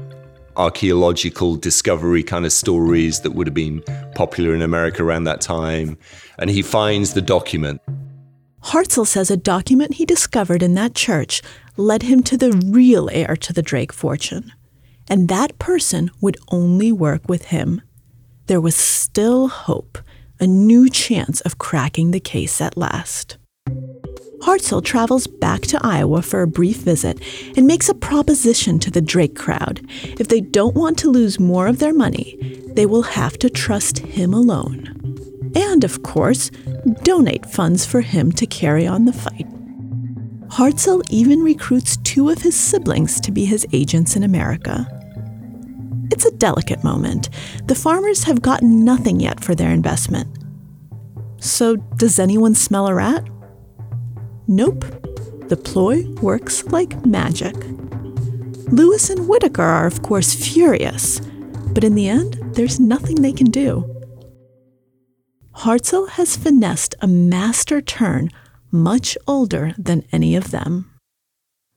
archaeological 0.57 1.55
discovery 1.55 2.23
kind 2.23 2.45
of 2.45 2.51
stories 2.51 3.21
that 3.21 3.31
would 3.31 3.47
have 3.47 3.53
been 3.53 3.81
popular 4.15 4.53
in 4.53 4.61
America 4.61 5.03
around 5.03 5.25
that 5.25 5.41
time. 5.41 5.97
And 6.39 6.49
he 6.49 6.61
finds 6.61 7.13
the 7.13 7.21
document. 7.21 7.81
Hartzell 8.63 9.07
says 9.07 9.31
a 9.31 9.37
document 9.37 9.93
he 9.93 10.05
discovered 10.05 10.61
in 10.61 10.73
that 10.73 10.95
church 10.95 11.41
led 11.77 12.03
him 12.03 12.23
to 12.23 12.37
the 12.37 12.51
real 12.65 13.09
heir 13.11 13.35
to 13.37 13.53
the 13.53 13.61
Drake 13.61 13.93
fortune. 13.93 14.51
And 15.07 15.29
that 15.29 15.57
person 15.59 16.11
would 16.19 16.37
only 16.51 16.91
work 16.91 17.29
with 17.29 17.45
him. 17.45 17.81
There 18.47 18.59
was 18.59 18.75
still 18.75 19.47
hope, 19.47 19.97
a 20.39 20.47
new 20.47 20.89
chance 20.89 21.39
of 21.41 21.57
cracking 21.57 22.11
the 22.11 22.19
case 22.19 22.59
at 22.59 22.77
last. 22.77 23.37
Hartzell 24.39 24.84
travels 24.84 25.27
back 25.27 25.62
to 25.63 25.79
Iowa 25.84 26.22
for 26.22 26.41
a 26.41 26.48
brief 26.48 26.77
visit 26.77 27.20
and 27.58 27.65
makes 27.65 27.89
a 27.89 27.96
proposition 27.96 28.79
to 28.79 28.91
the 28.91 29.01
Drake 29.01 29.36
crowd. 29.36 29.82
If 30.20 30.27
they 30.27 30.41
don't 30.41 30.75
want 30.75 30.98
to 31.00 31.10
lose 31.10 31.39
more 31.39 31.67
of 31.67 31.79
their 31.79 31.94
money, 31.94 32.38
they 32.67 32.86
will 32.86 33.01
have 33.01 33.38
to 33.39 33.50
trust 33.50 34.00
him 34.00 34.34
alone. 34.34 34.94
And, 35.56 35.84
of 35.84 36.03
course, 36.03 36.51
donate 37.03 37.46
funds 37.46 37.86
for 37.86 38.01
him 38.01 38.32
to 38.34 38.46
carry 38.46 38.86
on 38.86 39.06
the 39.06 39.13
fight. 39.13 39.48
Hartzell 40.50 41.01
even 41.10 41.41
recruits 41.41 41.98
two 41.98 42.29
of 42.29 42.41
his 42.41 42.56
siblings 42.56 43.20
to 43.22 43.32
be 43.32 43.46
his 43.46 43.65
agents 43.74 44.15
in 44.15 44.24
America. 44.24 44.88
It's 46.12 46.25
a 46.25 46.32
delicate 46.32 46.84
moment. 46.84 47.29
The 47.65 47.75
farmers 47.75 48.24
have 48.24 48.41
gotten 48.41 48.86
nothing 48.86 49.20
yet 49.20 49.44
for 49.44 49.56
their 49.56 49.72
investment. 49.72 50.27
So, 51.39 51.75
does 51.75 52.17
anyone 52.17 52.56
smell 52.56 52.88
a 52.88 52.96
rat? 52.96 53.27
Nope. 54.47 54.85
The 55.49 55.57
ploy 55.57 56.05
works 56.21 56.63
like 56.65 57.05
magic. 57.05 57.55
Lewis 58.71 59.09
and 59.09 59.27
Whitaker 59.27 59.61
are, 59.61 59.87
of 59.87 60.01
course, 60.01 60.33
furious, 60.33 61.19
but 61.73 61.83
in 61.83 61.95
the 61.95 62.09
end, 62.09 62.39
there's 62.53 62.79
nothing 62.79 63.21
they 63.21 63.31
can 63.31 63.49
do. 63.49 63.93
Hartzell 65.55 66.09
has 66.09 66.35
finessed 66.35 66.95
a 67.01 67.07
master 67.07 67.81
turn 67.81 68.29
much 68.71 69.17
older 69.27 69.73
than 69.77 70.03
any 70.11 70.35
of 70.35 70.51
them. 70.51 70.91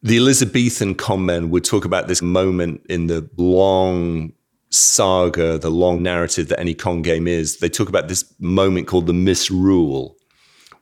The 0.02 0.16
Elizabethan 0.16 0.94
conmen 0.94 1.50
would 1.50 1.64
talk 1.64 1.84
about 1.84 2.08
this 2.08 2.22
moment 2.22 2.82
in 2.88 3.06
the 3.06 3.28
long 3.36 4.32
saga, 4.70 5.58
the 5.58 5.70
long 5.70 6.02
narrative 6.02 6.48
that 6.48 6.60
any 6.60 6.74
con 6.74 7.02
game 7.02 7.26
is. 7.26 7.58
They 7.58 7.68
talk 7.68 7.88
about 7.88 8.08
this 8.08 8.24
moment 8.38 8.86
called 8.86 9.06
the 9.06 9.12
misrule, 9.12 10.16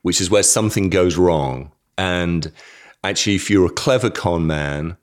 which 0.01 0.21
is 0.21 0.29
where 0.29 0.43
something 0.43 0.89
goes 0.89 1.17
wrong. 1.17 1.71
And 1.99 2.53
actually, 3.03 3.35
if 3.35 3.49
you're 3.49 3.65
a 3.65 3.69
clever 3.69 4.09
con 4.09 4.47
man, 4.47 4.95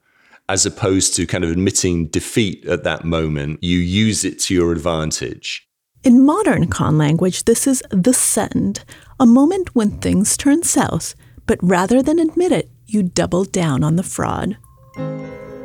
as 0.48 0.64
opposed 0.64 1.14
to 1.16 1.26
kind 1.26 1.44
of 1.44 1.50
admitting 1.50 2.06
defeat 2.06 2.64
at 2.64 2.84
that 2.84 3.04
moment, 3.04 3.62
you 3.62 3.78
use 3.78 4.24
it 4.24 4.40
to 4.40 4.54
your 4.54 4.72
advantage. 4.72 5.68
In 6.04 6.24
modern 6.24 6.68
con 6.68 6.96
language, 6.96 7.44
this 7.44 7.66
is 7.66 7.82
the 7.90 8.14
send, 8.14 8.82
a 9.20 9.26
moment 9.26 9.74
when 9.74 9.98
things 9.98 10.38
turn 10.38 10.62
south, 10.62 11.14
but 11.46 11.58
rather 11.60 12.02
than 12.02 12.18
admit 12.18 12.50
it, 12.50 12.70
you 12.86 13.02
double 13.02 13.44
down 13.44 13.84
on 13.84 13.96
the 13.96 14.02
fraud. 14.02 14.56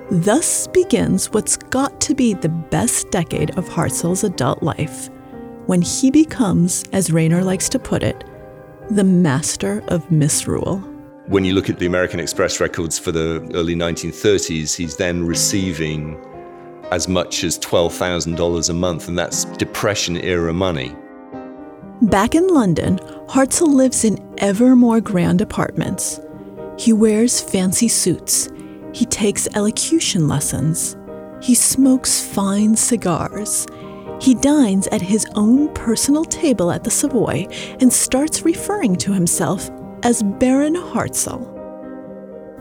Thus 0.09 0.67
begins 0.67 1.27
what's 1.31 1.55
got 1.55 2.01
to 2.01 2.13
be 2.13 2.33
the 2.33 2.50
best 2.50 3.09
decade 3.09 3.57
of 3.57 3.69
Hartzell's 3.69 4.25
adult 4.25 4.61
life, 4.61 5.09
when 5.67 5.81
he 5.81 6.11
becomes, 6.11 6.83
as 6.91 7.09
Rayner 7.09 7.41
likes 7.41 7.69
to 7.69 7.79
put 7.79 8.03
it, 8.03 8.25
the 8.89 9.05
master 9.05 9.81
of 9.88 10.11
misrule. 10.11 10.90
When 11.31 11.45
you 11.45 11.53
look 11.53 11.69
at 11.69 11.79
the 11.79 11.85
American 11.85 12.19
Express 12.19 12.59
records 12.59 13.00
for 13.00 13.13
the 13.13 13.50
early 13.53 13.73
1930s, 13.73 14.75
he's 14.75 14.97
then 14.97 15.25
receiving 15.25 16.19
as 16.91 17.07
much 17.07 17.45
as 17.45 17.57
$12,000 17.57 18.69
a 18.69 18.73
month, 18.73 19.07
and 19.07 19.17
that's 19.17 19.45
Depression 19.45 20.17
era 20.17 20.51
money. 20.51 20.93
Back 22.01 22.35
in 22.35 22.50
London, 22.50 22.97
Hartzell 23.29 23.73
lives 23.73 24.03
in 24.03 24.19
ever 24.39 24.75
more 24.75 25.00
grand 25.00 25.39
apartments. 25.39 26.19
He 26.77 26.91
wears 26.91 27.39
fancy 27.39 27.88
suits. 27.88 28.50
He 28.93 29.05
takes 29.05 29.47
elocution 29.55 30.27
lessons. 30.27 30.97
He 31.41 31.55
smokes 31.55 32.21
fine 32.21 32.75
cigars. 32.75 33.67
He 34.19 34.35
dines 34.35 34.88
at 34.88 35.01
his 35.01 35.25
own 35.35 35.73
personal 35.75 36.25
table 36.25 36.71
at 36.71 36.83
the 36.83 36.91
Savoy 36.91 37.47
and 37.79 37.91
starts 37.91 38.43
referring 38.43 38.97
to 38.97 39.13
himself 39.13 39.69
as 40.03 40.24
Baron 40.24 40.75
Hartzell. 40.75 41.48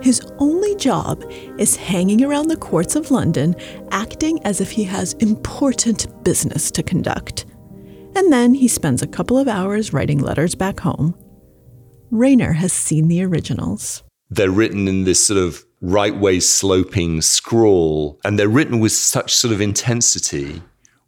His 0.03 0.21
only 0.39 0.75
job 0.77 1.23
is 1.59 1.77
hanging 1.77 2.25
around 2.25 2.49
the 2.49 2.57
courts 2.57 2.97
of 2.97 3.11
London, 3.11 3.55
acting 3.91 4.43
as 4.45 4.61
if 4.61 4.71
he 4.71 4.85
has 4.85 5.13
important 5.15 6.25
business 6.25 6.71
to 6.71 6.83
conduct. 6.83 7.45
And 8.17 8.33
then 8.33 8.55
he 8.55 8.67
spends 8.67 9.03
a 9.03 9.07
couple 9.07 9.39
of 9.39 9.47
hours 9.47 9.93
writing 9.93 10.19
letters 10.19 10.55
back 10.55 10.81
home. 10.81 11.15
Rayner 12.11 12.53
has 12.53 12.73
seen 12.73 13.09
the 13.09 13.23
originals. 13.23 14.03
They're 14.31 14.51
written 14.51 14.89
in 14.89 15.05
this 15.05 15.25
sort 15.25 15.39
of 15.39 15.65
right 15.81 16.17
way 16.17 16.41
sloping 16.41 17.21
scrawl, 17.21 18.19
and 18.25 18.39
they're 18.39 18.49
written 18.49 18.81
with 18.81 18.93
such 18.93 19.35
sort 19.35 19.53
of 19.53 19.61
intensity 19.61 20.63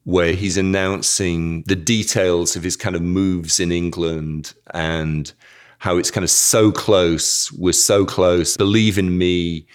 where 0.05 0.33
he's 0.33 0.57
announcing 0.57 1.63
the 1.67 1.77
details 1.77 2.57
of 2.57 2.63
his 2.63 2.77
kind 2.77 2.97
of 2.97 3.03
moves 3.03 3.61
in 3.61 3.71
England 3.71 4.55
and 4.75 5.33
how 5.83 5.97
it's 5.97 6.13
kind 6.13 6.23
of 6.23 6.31
so 6.31 6.71
close. 6.71 7.51
We're 7.51 7.73
so 7.73 8.07
close. 8.07 8.57
Believe 8.57 8.99
in 8.99 9.19
me. 9.19 9.67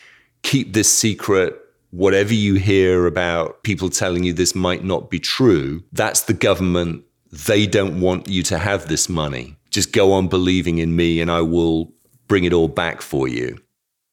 Keep 0.42 0.72
this 0.72 0.90
secret. 0.90 1.54
Whatever 1.92 2.34
you 2.34 2.54
hear 2.54 3.08
about 3.08 3.62
people 3.64 3.90
telling 3.90 4.24
you 4.24 4.32
this 4.32 4.56
might 4.56 4.86
not 4.86 5.10
be 5.10 5.20
true, 5.20 5.84
that's 5.92 6.22
the 6.22 6.34
government. 6.34 7.04
They 7.46 7.68
don't 7.68 8.00
want 8.00 8.30
you 8.30 8.42
to 8.44 8.58
have 8.58 8.88
this 8.88 9.10
money. 9.10 9.58
Just 9.70 9.92
go 9.92 10.14
on 10.14 10.30
believing 10.30 10.78
in 10.78 10.96
me 10.96 11.20
and 11.20 11.30
I 11.30 11.42
will 11.42 11.92
bring 12.30 12.46
it 12.46 12.54
all 12.54 12.70
back 12.70 13.02
for 13.02 13.28
you. 13.28 13.58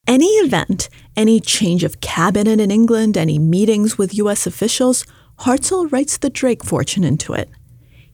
Any 0.09 0.33
event, 0.43 0.89
any 1.17 1.39
change 1.39 1.85
of 1.85 2.01
cabinet 2.01 2.59
in 2.59 2.73
England, 2.73 3.17
any 3.17 3.39
meetings 3.39 3.97
with 3.97 4.15
US 4.15 4.49
officials, 4.49 5.07
Hartzell 5.39 5.93
writes 5.93 6.19
the 6.19 6.29
Drake 6.29 6.65
fortune 6.65 7.05
into 7.05 7.35
it. 7.35 7.49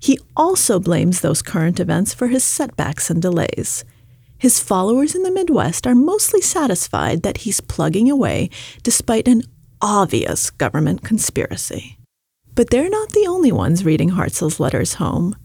He 0.01 0.19
also 0.35 0.81
blames 0.81 1.21
those 1.21 1.43
current 1.43 1.79
events 1.79 2.15
for 2.15 2.29
his 2.29 2.43
setbacks 2.43 3.11
and 3.11 3.21
delays. 3.21 3.85
His 4.39 4.59
followers 4.59 5.15
in 5.15 5.23
the 5.23 5.31
Midwest 5.31 5.87
are 5.87 5.95
mostly 5.95 6.41
satisfied 6.41 7.23
that 7.23 7.39
he's 7.39 7.61
plugging 7.61 8.11
away 8.11 8.49
despite 8.83 9.29
an 9.29 9.43
obvious 9.83 10.49
government 10.49 11.05
conspiracy. 11.05 11.99
But 12.55 12.71
they're 12.71 12.89
not 12.89 13.11
the 13.11 13.27
only 13.27 13.53
ones 13.53 13.85
reading 13.85 14.11
Hartzell's 14.11 14.59
letters 14.59 14.95
home. 14.95 15.37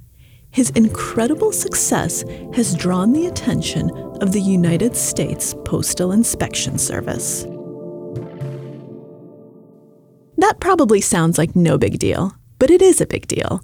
His 0.52 0.70
incredible 0.70 1.52
success 1.52 2.24
has 2.54 2.76
drawn 2.76 3.12
the 3.12 3.26
attention 3.26 3.92
of 4.22 4.32
the 4.32 4.42
United 4.42 4.96
States 4.96 5.54
Postal 5.66 6.14
Inspection 6.14 6.78
Service. 6.78 7.46
That 10.38 10.62
probably 10.62 11.02
sounds 11.02 11.38
like 11.38 11.56
no 11.58 11.78
big 11.78 12.00
deal, 12.00 12.34
but 12.60 12.70
it 12.70 12.82
is 12.82 13.02
a 13.02 13.06
big 13.06 13.28
deal. 13.28 13.62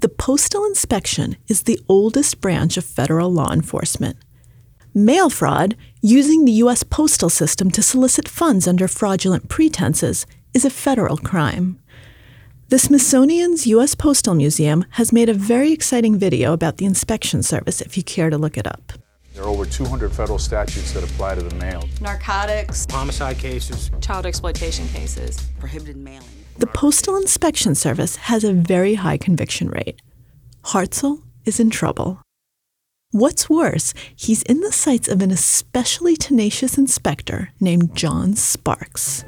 The 0.00 0.10
Postal 0.10 0.66
Inspection 0.66 1.38
is 1.48 1.62
the 1.62 1.80
oldest 1.88 2.42
branch 2.42 2.76
of 2.76 2.84
federal 2.84 3.32
law 3.32 3.50
enforcement. 3.50 4.18
Mail 4.92 5.30
fraud, 5.30 5.74
using 6.02 6.44
the 6.44 6.52
U.S. 6.64 6.82
postal 6.82 7.30
system 7.30 7.70
to 7.70 7.80
solicit 7.80 8.28
funds 8.28 8.68
under 8.68 8.88
fraudulent 8.88 9.48
pretenses, 9.48 10.26
is 10.52 10.66
a 10.66 10.70
federal 10.70 11.16
crime. 11.16 11.80
The 12.68 12.78
Smithsonian's 12.78 13.66
U.S. 13.68 13.94
Postal 13.94 14.34
Museum 14.34 14.84
has 14.90 15.14
made 15.14 15.30
a 15.30 15.34
very 15.34 15.72
exciting 15.72 16.18
video 16.18 16.52
about 16.52 16.76
the 16.76 16.84
inspection 16.84 17.42
service 17.42 17.80
if 17.80 17.96
you 17.96 18.02
care 18.02 18.28
to 18.28 18.36
look 18.36 18.58
it 18.58 18.66
up. 18.66 18.92
There 19.32 19.44
are 19.44 19.48
over 19.48 19.64
200 19.64 20.12
federal 20.12 20.38
statutes 20.38 20.92
that 20.92 21.04
apply 21.04 21.36
to 21.36 21.42
the 21.42 21.54
mail. 21.54 21.88
Narcotics, 22.02 22.86
homicide 22.90 23.38
cases, 23.38 23.90
child 24.02 24.26
exploitation 24.26 24.88
cases, 24.88 25.40
prohibited 25.58 25.96
mailing. 25.96 26.28
The 26.58 26.66
Postal 26.66 27.16
Inspection 27.16 27.74
Service 27.74 28.16
has 28.16 28.42
a 28.42 28.54
very 28.54 28.94
high 28.94 29.18
conviction 29.18 29.68
rate. 29.68 30.00
Hartzell 30.64 31.22
is 31.44 31.60
in 31.60 31.68
trouble. 31.68 32.22
What's 33.10 33.50
worse, 33.50 33.92
he's 34.16 34.42
in 34.44 34.60
the 34.60 34.72
sights 34.72 35.06
of 35.06 35.20
an 35.20 35.30
especially 35.30 36.16
tenacious 36.16 36.78
inspector 36.78 37.50
named 37.60 37.94
John 37.94 38.36
Sparks. 38.36 39.22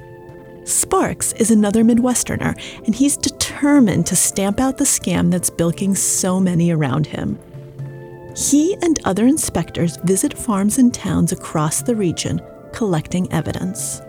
Sparks 0.64 1.34
is 1.34 1.50
another 1.50 1.84
Midwesterner, 1.84 2.58
and 2.86 2.94
he's 2.94 3.18
determined 3.18 4.06
to 4.06 4.16
stamp 4.16 4.58
out 4.58 4.78
the 4.78 4.84
scam 4.84 5.30
that's 5.30 5.50
bilking 5.50 5.96
so 5.96 6.40
many 6.40 6.70
around 6.70 7.06
him. 7.06 7.38
He 8.34 8.74
and 8.80 8.98
other 9.04 9.26
inspectors 9.26 9.98
visit 9.98 10.36
farms 10.36 10.78
and 10.78 10.94
towns 10.94 11.32
across 11.32 11.82
the 11.82 11.94
region, 11.94 12.40
collecting 12.72 13.30
evidence 13.30 14.00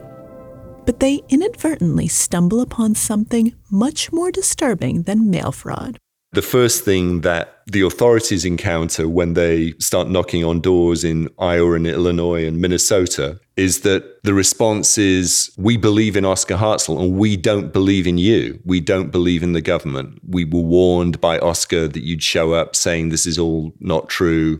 but 0.89 1.01
they 1.01 1.21
inadvertently 1.29 2.07
stumble 2.07 2.61
upon 2.61 2.95
something 2.95 3.53
much 3.69 4.11
more 4.11 4.31
disturbing 4.31 5.03
than 5.03 5.29
mail 5.29 5.51
fraud. 5.51 5.99
The 6.31 6.41
first 6.41 6.83
thing 6.83 7.21
that 7.21 7.61
the 7.67 7.81
authorities 7.81 8.43
encounter 8.43 9.07
when 9.07 9.35
they 9.35 9.73
start 9.73 10.09
knocking 10.09 10.43
on 10.43 10.61
doors 10.61 11.03
in 11.03 11.29
Iowa 11.37 11.73
and 11.73 11.85
Illinois 11.85 12.47
and 12.47 12.59
Minnesota 12.59 13.39
is 13.55 13.81
that 13.81 14.23
the 14.23 14.33
response 14.33 14.97
is, 14.97 15.51
We 15.59 15.77
believe 15.77 16.17
in 16.17 16.25
Oscar 16.25 16.55
Hartzell 16.55 16.99
and 16.99 17.19
we 17.19 17.37
don't 17.37 17.71
believe 17.71 18.07
in 18.07 18.17
you. 18.17 18.59
We 18.65 18.79
don't 18.79 19.11
believe 19.11 19.43
in 19.43 19.53
the 19.53 19.61
government. 19.61 20.19
We 20.27 20.43
were 20.43 20.59
warned 20.59 21.21
by 21.21 21.37
Oscar 21.37 21.87
that 21.87 22.03
you'd 22.03 22.23
show 22.23 22.53
up 22.53 22.75
saying 22.75 23.09
this 23.09 23.27
is 23.27 23.37
all 23.37 23.75
not 23.79 24.09
true, 24.09 24.59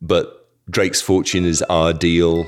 but 0.00 0.48
Drake's 0.70 1.02
Fortune 1.02 1.44
is 1.44 1.60
our 1.68 1.92
deal. 1.92 2.46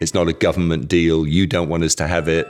It's 0.00 0.14
not 0.14 0.28
a 0.28 0.32
government 0.32 0.88
deal. 0.88 1.26
You 1.26 1.46
don't 1.46 1.68
want 1.68 1.84
us 1.84 1.94
to 1.96 2.06
have 2.06 2.28
it. 2.28 2.46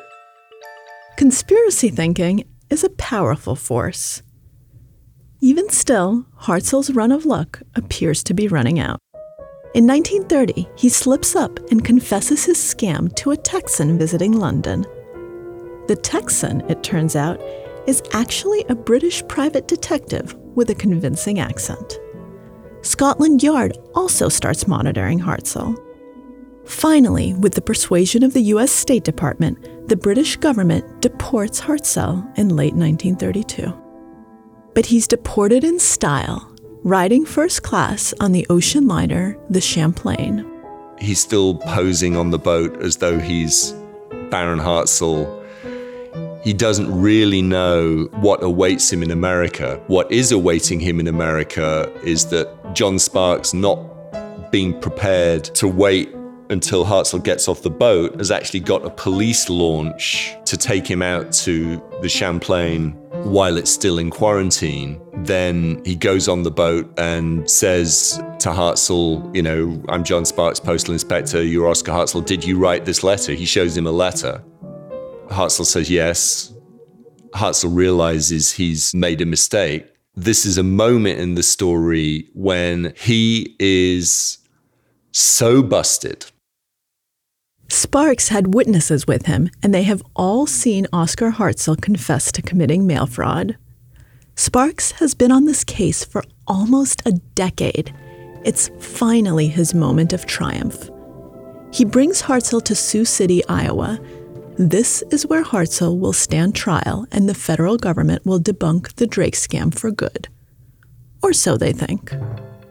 Conspiracy 1.17 1.89
thinking 1.89 2.45
is 2.71 2.83
a 2.83 2.91
powerful 2.91 3.55
force. 3.55 4.23
Even 5.41 5.71
still, 5.71 6.27
Hartzell's 6.41 6.91
run 6.91 7.13
of 7.13 7.25
luck 7.25 7.63
appears 7.75 8.25
to 8.25 8.35
be 8.35 8.49
running 8.49 8.81
out. 8.81 8.99
In 9.75 9.87
1930, 9.87 10.67
he 10.77 10.89
slips 10.89 11.37
up 11.37 11.61
and 11.71 11.85
confesses 11.85 12.45
his 12.45 12.57
scam 12.57 13.15
to 13.17 13.31
a 13.31 13.37
Texan 13.37 13.99
visiting 13.99 14.33
London. 14.33 14.83
The 15.87 15.99
Texan, 16.03 16.63
it 16.71 16.83
turns 16.83 17.15
out, 17.15 17.41
is 17.87 18.03
actually 18.13 18.65
a 18.69 18.75
British 18.75 19.27
private 19.29 19.69
detective 19.69 20.35
with 20.57 20.71
a 20.71 20.75
convincing 20.75 21.39
accent. 21.39 22.01
Scotland 22.83 23.43
Yard 23.43 23.79
also 23.95 24.29
starts 24.29 24.67
monitoring 24.67 25.21
Hartzell. 25.21 25.77
Finally, 26.67 27.33
with 27.35 27.55
the 27.55 27.63
persuasion 27.63 28.23
of 28.23 28.35
the 28.35 28.43
US 28.43 28.73
State 28.73 29.05
Department, 29.05 29.89
the 29.89 29.97
British 29.97 30.37
government 30.37 31.01
deports 31.01 31.61
Hartzell 31.61 32.27
in 32.37 32.57
late 32.57 32.75
1932. 32.75 33.73
But 34.75 34.87
he's 34.87 35.07
deported 35.07 35.65
in 35.65 35.79
style, 35.79 36.53
riding 36.83 37.25
first 37.25 37.63
class 37.63 38.13
on 38.21 38.33
the 38.33 38.47
ocean 38.51 38.87
liner, 38.89 39.39
the 39.49 39.61
Champlain. 39.61 40.45
He's 40.99 41.21
still 41.21 41.55
posing 41.59 42.17
on 42.17 42.31
the 42.31 42.39
boat 42.39 42.83
as 42.83 42.97
though 42.97 43.19
he's 43.19 43.73
Baron 44.31 44.59
Hartzell 44.59 45.45
he 46.47 46.53
doesn't 46.53 46.89
really 46.97 47.43
know 47.43 48.05
what 48.21 48.41
awaits 48.41 48.93
him 48.93 49.03
in 49.03 49.11
America. 49.11 49.83
What 49.89 50.13
is 50.13 50.31
awaiting 50.31 50.79
him 50.79 51.01
in 51.01 51.09
America 51.09 51.93
is 52.05 52.27
that 52.27 52.73
John 52.73 53.01
Sparks, 53.01 53.53
not 53.53 53.81
being 54.53 54.81
prepared 54.81 55.43
to 55.57 55.67
wait 55.67 56.16
until 56.51 56.85
Hartzell 56.85 57.23
gets 57.23 57.49
off 57.49 57.63
the 57.63 57.71
boat, 57.71 58.17
has 58.19 58.31
actually 58.31 58.61
got 58.61 58.85
a 58.85 58.91
police 58.91 59.49
launch 59.49 60.37
to 60.45 60.57
take 60.57 60.87
him 60.87 61.03
out 61.03 61.33
to 61.33 61.83
the 62.03 62.09
Champlain 62.09 62.93
while 63.25 63.57
it's 63.57 63.71
still 63.71 63.99
in 63.99 64.11
quarantine. 64.11 65.01
Then 65.25 65.83
he 65.85 65.97
goes 65.97 66.29
on 66.29 66.43
the 66.43 66.51
boat 66.51 66.93
and 66.99 67.49
says 67.51 68.23
to 68.41 68.51
Hartzell, 68.51 69.35
You 69.35 69.43
know, 69.43 69.83
I'm 69.89 70.05
John 70.05 70.25
Sparks, 70.25 70.61
postal 70.61 70.93
inspector, 70.93 71.43
you're 71.43 71.69
Oscar 71.69 71.93
Hartzell. 71.93 72.25
Did 72.25 72.45
you 72.45 72.59
write 72.59 72.85
this 72.85 73.03
letter? 73.03 73.33
He 73.33 73.47
shows 73.47 73.77
him 73.77 73.87
a 73.87 73.93
letter. 73.93 74.43
Hartzell 75.29 75.67
says 75.67 75.91
yes. 75.91 76.53
Hartzell 77.35 77.75
realizes 77.75 78.53
he's 78.53 78.95
made 78.95 79.21
a 79.21 79.27
mistake. 79.27 79.87
This 80.15 80.47
is 80.47 80.57
a 80.57 80.63
moment 80.63 81.19
in 81.19 81.35
the 81.35 81.43
story 81.43 82.31
when 82.33 82.95
he 82.97 83.55
is 83.59 84.39
so 85.13 85.63
busted. 85.63 86.27
Sparks 87.77 88.29
had 88.29 88.55
witnesses 88.55 89.07
with 89.07 89.27
him, 89.27 89.51
and 89.63 89.75
they 89.75 89.83
have 89.83 90.03
all 90.17 90.47
seen 90.47 90.87
Oscar 90.95 91.31
Hartzell 91.31 91.79
confess 91.79 92.33
to 92.33 92.41
committing 92.41 92.87
mail 92.87 93.05
fraud. 93.05 93.59
Sparks 94.35 94.93
has 94.93 95.13
been 95.13 95.31
on 95.31 95.45
this 95.45 95.63
case 95.63 96.03
for 96.03 96.25
almost 96.47 97.07
a 97.07 97.13
decade. 97.35 97.95
It's 98.45 98.71
finally 98.79 99.49
his 99.49 99.75
moment 99.75 100.15
of 100.15 100.25
triumph. 100.25 100.89
He 101.71 101.85
brings 101.85 102.23
Hartzell 102.23 102.65
to 102.65 102.75
Sioux 102.75 103.05
City, 103.05 103.47
Iowa, 103.47 104.01
this 104.59 105.05
is 105.11 105.27
where 105.27 105.45
Hartzell 105.45 105.99
will 105.99 106.15
stand 106.15 106.55
trial 106.55 107.07
and 107.13 107.29
the 107.29 107.35
federal 107.35 107.77
government 107.77 108.25
will 108.25 108.41
debunk 108.41 108.95
the 108.95 109.07
Drake 109.07 109.35
scam 109.35 109.79
for 109.79 109.91
good. 109.91 110.29
Or 111.23 111.35
so 111.35 111.59
they 111.59 111.75
think. 111.75 112.15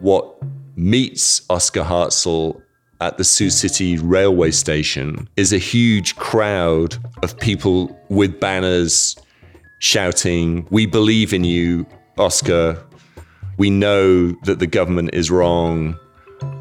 What 0.00 0.42
meets 0.74 1.42
Oscar 1.48 1.84
Hartzell 1.84 2.60
at 3.00 3.18
the 3.18 3.24
Sioux 3.24 3.50
City 3.50 3.98
railway 3.98 4.50
station 4.50 5.28
is 5.36 5.52
a 5.52 5.58
huge 5.58 6.16
crowd 6.16 6.96
of 7.22 7.38
people 7.38 7.98
with 8.08 8.40
banners 8.40 9.16
shouting, 9.78 10.66
We 10.70 10.86
believe 10.86 11.32
in 11.32 11.44
you, 11.44 11.86
Oscar. 12.18 12.82
We 13.58 13.70
know 13.70 14.32
that 14.44 14.58
the 14.58 14.66
government 14.66 15.10
is 15.12 15.30
wrong. 15.30 15.98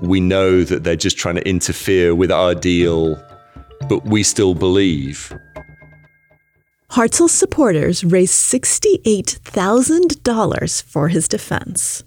We 0.01 0.19
know 0.19 0.63
that 0.63 0.83
they're 0.83 0.95
just 0.95 1.17
trying 1.17 1.35
to 1.35 1.47
interfere 1.47 2.15
with 2.15 2.31
our 2.31 2.55
deal 2.55 3.21
but 3.87 4.05
we 4.05 4.23
still 4.23 4.55
believe. 4.55 5.31
Hartzell's 6.91 7.31
supporters 7.31 8.03
raised 8.03 8.33
$68,000 8.33 10.83
for 10.83 11.07
his 11.09 11.27
defense. 11.27 12.03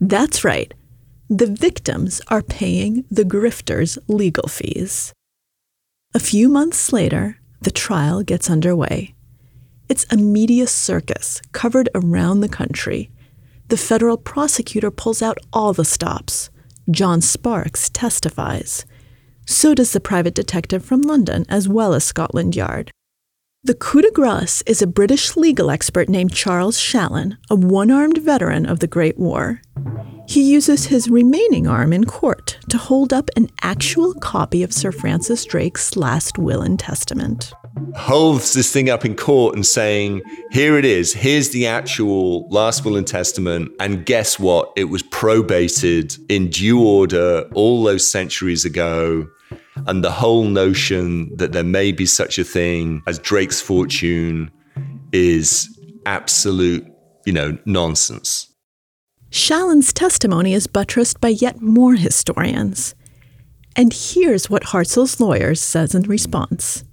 That's 0.00 0.44
right, 0.44 0.72
the 1.30 1.46
victims 1.46 2.22
are 2.28 2.42
paying 2.42 3.04
the 3.10 3.24
grifters' 3.24 3.98
legal 4.08 4.48
fees. 4.48 5.12
A 6.14 6.18
few 6.18 6.48
months 6.48 6.90
later, 6.90 7.38
the 7.60 7.70
trial 7.70 8.22
gets 8.22 8.48
underway. 8.48 9.14
It's 9.90 10.06
a 10.10 10.16
media 10.16 10.66
circus 10.66 11.42
covered 11.52 11.90
around 11.94 12.40
the 12.40 12.48
country. 12.48 13.10
The 13.68 13.76
federal 13.76 14.16
prosecutor 14.16 14.90
pulls 14.90 15.20
out 15.20 15.38
all 15.52 15.74
the 15.74 15.84
stops. 15.84 16.48
John 16.90 17.20
Sparks 17.20 17.90
testifies. 17.90 18.86
So 19.46 19.74
does 19.74 19.92
the 19.92 20.00
private 20.00 20.34
detective 20.34 20.82
from 20.82 21.02
London, 21.02 21.44
as 21.50 21.68
well 21.68 21.92
as 21.92 22.04
Scotland 22.04 22.56
Yard. 22.56 22.90
The 23.64 23.74
coup 23.74 24.00
de 24.00 24.10
grace 24.10 24.62
is 24.66 24.80
a 24.80 24.86
British 24.86 25.36
legal 25.36 25.70
expert 25.70 26.08
named 26.08 26.32
Charles 26.32 26.78
Shallen, 26.78 27.36
a 27.50 27.56
one 27.56 27.90
armed 27.90 28.18
veteran 28.18 28.64
of 28.64 28.78
the 28.78 28.86
Great 28.86 29.18
War. 29.18 29.60
He 30.28 30.42
uses 30.42 30.84
his 30.84 31.08
remaining 31.08 31.66
arm 31.66 31.90
in 31.90 32.04
court 32.04 32.58
to 32.68 32.76
hold 32.76 33.14
up 33.14 33.30
an 33.34 33.48
actual 33.62 34.12
copy 34.12 34.62
of 34.62 34.74
Sir 34.74 34.92
Francis 34.92 35.42
Drake's 35.46 35.96
last 35.96 36.36
will 36.36 36.60
and 36.60 36.78
testament. 36.78 37.50
Holds 37.96 38.52
this 38.52 38.70
thing 38.70 38.90
up 38.90 39.06
in 39.06 39.16
court 39.16 39.54
and 39.54 39.64
saying, 39.64 40.20
Here 40.50 40.76
it 40.76 40.84
is, 40.84 41.14
here's 41.14 41.48
the 41.48 41.66
actual 41.66 42.46
last 42.50 42.84
will 42.84 42.98
and 42.98 43.06
testament. 43.06 43.72
And 43.80 44.04
guess 44.04 44.38
what? 44.38 44.70
It 44.76 44.84
was 44.84 45.02
probated 45.02 46.18
in 46.28 46.50
due 46.50 46.86
order 46.86 47.48
all 47.54 47.82
those 47.82 48.08
centuries 48.08 48.66
ago 48.66 49.26
and 49.86 50.04
the 50.04 50.10
whole 50.10 50.44
notion 50.44 51.34
that 51.36 51.52
there 51.52 51.64
may 51.64 51.90
be 51.90 52.04
such 52.04 52.38
a 52.38 52.44
thing 52.44 53.02
as 53.06 53.18
Drake's 53.18 53.62
fortune 53.62 54.50
is 55.10 55.74
absolute, 56.04 56.86
you 57.24 57.32
know, 57.32 57.56
nonsense. 57.64 58.48
Shallen's 59.30 59.92
testimony 59.92 60.54
is 60.54 60.66
buttressed 60.66 61.20
by 61.20 61.28
yet 61.28 61.60
more 61.60 61.94
historians. 61.94 62.94
And 63.76 63.92
here's 63.92 64.48
what 64.48 64.64
Hartzell's 64.64 65.20
lawyer 65.20 65.54
says 65.54 65.94
in 65.94 66.02
response 66.02 66.84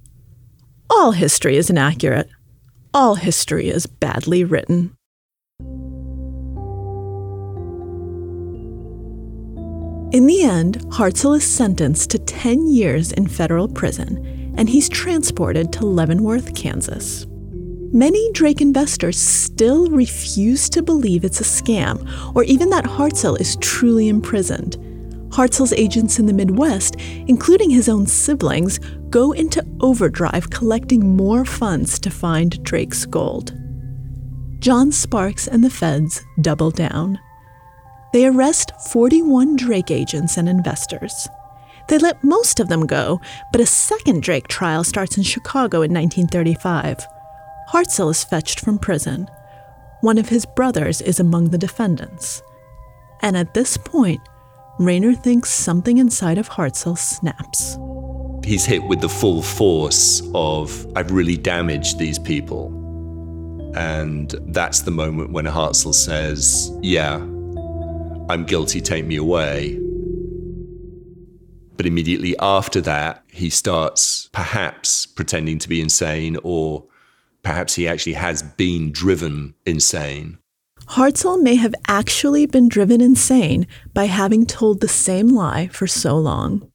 All 0.90 1.12
history 1.12 1.56
is 1.56 1.70
inaccurate. 1.70 2.30
All 2.94 3.16
history 3.16 3.70
is 3.70 3.86
badly 3.86 4.44
written. 4.44 4.96
In 10.12 10.28
the 10.28 10.44
end, 10.44 10.80
Hartzell 10.92 11.38
is 11.38 11.44
sentenced 11.44 12.10
to 12.12 12.20
10 12.20 12.68
years 12.68 13.12
in 13.12 13.28
federal 13.28 13.68
prison, 13.68 14.54
and 14.58 14.70
he's 14.70 14.88
transported 14.88 15.74
to 15.74 15.86
Leavenworth, 15.86 16.54
Kansas. 16.56 17.26
Many 17.96 18.30
Drake 18.34 18.60
investors 18.60 19.18
still 19.18 19.90
refuse 19.90 20.68
to 20.72 20.84
believe 20.84 21.24
it's 21.24 21.40
a 21.40 21.46
scam, 21.46 22.06
or 22.36 22.44
even 22.44 22.70
that 22.72 22.84
Hartzell 22.84 23.40
is 23.40 23.56
truly 23.62 24.10
imprisoned. 24.10 24.76
Hartzell's 25.30 25.72
agents 25.72 26.20
in 26.20 26.26
the 26.26 26.34
Midwest, 26.34 26.98
including 27.28 27.70
his 27.70 27.88
own 27.88 28.06
siblings, 28.06 28.80
go 29.10 29.32
into 29.32 29.66
overdrive 29.80 30.50
collecting 30.50 31.16
more 31.16 31.46
funds 31.46 31.98
to 32.00 32.10
find 32.10 32.62
Drake's 32.66 33.06
gold. 33.06 33.58
John 34.60 34.92
Sparks 34.92 35.48
and 35.48 35.64
the 35.64 35.70
feds 35.70 36.22
double 36.42 36.72
down. 36.72 37.18
They 38.12 38.26
arrest 38.26 38.74
41 38.90 39.56
Drake 39.56 39.90
agents 39.90 40.36
and 40.36 40.50
investors. 40.50 41.30
They 41.88 41.98
let 42.00 42.22
most 42.26 42.60
of 42.60 42.68
them 42.68 42.88
go, 42.88 43.22
but 43.54 43.62
a 43.62 43.66
second 43.66 44.22
Drake 44.22 44.50
trial 44.50 44.84
starts 44.84 45.16
in 45.16 45.24
Chicago 45.24 45.78
in 45.78 45.94
1935. 45.94 47.08
Hartzell 47.72 48.12
is 48.12 48.24
fetched 48.24 48.60
from 48.60 48.78
prison. 48.78 49.28
One 50.02 50.18
of 50.18 50.30
his 50.30 50.46
brothers 50.46 51.02
is 51.02 51.20
among 51.20 51.50
the 51.50 51.58
defendants. 51.58 52.42
And 53.22 53.36
at 53.36 53.54
this 53.54 53.78
point, 53.78 54.22
Rayner 54.78 55.14
thinks 55.14 55.50
something 55.50 55.98
inside 55.98 56.38
of 56.38 56.50
Hartzell 56.50 56.98
snaps. 56.98 57.78
He's 58.46 58.66
hit 58.66 58.84
with 58.84 59.02
the 59.02 59.10
full 59.10 59.42
force 59.42 60.22
of, 60.36 60.86
I've 60.96 61.12
really 61.12 61.38
damaged 61.38 61.98
these 61.98 62.20
people. 62.20 62.68
And 63.76 64.36
that's 64.48 64.82
the 64.82 64.92
moment 64.92 65.32
when 65.32 65.46
Hartzell 65.46 65.96
says, 65.96 66.72
Yeah, 66.82 67.16
I'm 68.30 68.46
guilty, 68.46 68.82
take 68.82 69.06
me 69.06 69.16
away. 69.16 69.80
But 71.78 71.86
immediately 71.86 72.38
after 72.40 72.80
that, 72.82 73.24
he 73.32 73.50
starts 73.50 74.30
perhaps 74.32 75.06
pretending 75.06 75.60
to 75.60 75.70
be 75.70 75.82
insane, 75.82 76.38
or 76.44 76.86
perhaps 77.46 77.76
he 77.76 77.88
actually 77.88 78.14
has 78.14 78.42
been 78.42 78.92
driven 78.92 79.54
insane. 79.66 80.40
Hartzell 80.90 81.42
may 81.42 81.56
have 81.56 81.76
actually 81.88 82.46
been 82.48 82.68
driven 82.68 83.02
insane 83.02 83.68
by 83.94 84.06
having 84.06 84.46
told 84.46 84.82
the 84.82 84.88
same 84.88 85.30
lie 85.30 85.68
for 85.68 85.88
so 85.88 86.18
long. 86.18 86.70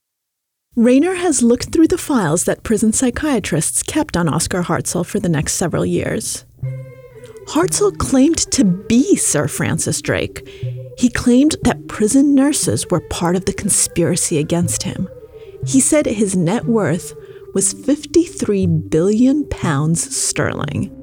Rayner 0.77 1.15
has 1.15 1.43
looked 1.43 1.73
through 1.73 1.89
the 1.89 1.99
files 1.99 2.45
that 2.45 2.63
prison 2.63 2.93
psychiatrists 2.93 3.83
kept 3.83 4.17
on 4.17 4.29
Oscar 4.29 4.63
Hartzell 4.63 5.05
for 5.05 5.19
the 5.19 5.29
next 5.29 5.55
several 5.55 5.85
years. 5.85 6.45
Hartzell 7.49 7.97
claimed 7.99 8.39
to 8.53 8.65
be 8.65 9.17
Sir 9.17 9.49
Francis 9.49 10.01
Drake. 10.01 10.49
He 10.97 11.09
claimed 11.11 11.57
that 11.65 11.89
prison 11.89 12.35
nurses 12.35 12.87
were 12.89 13.01
part 13.01 13.35
of 13.35 13.45
the 13.45 13.53
conspiracy 13.53 14.39
against 14.39 14.85
him. 14.85 15.09
He 15.67 15.81
said 15.81 16.07
his 16.07 16.37
net 16.37 16.67
worth 16.67 17.13
was 17.55 17.73
53 17.73 18.67
billion 18.67 19.49
pounds 19.49 20.17
sterling. 20.17 20.97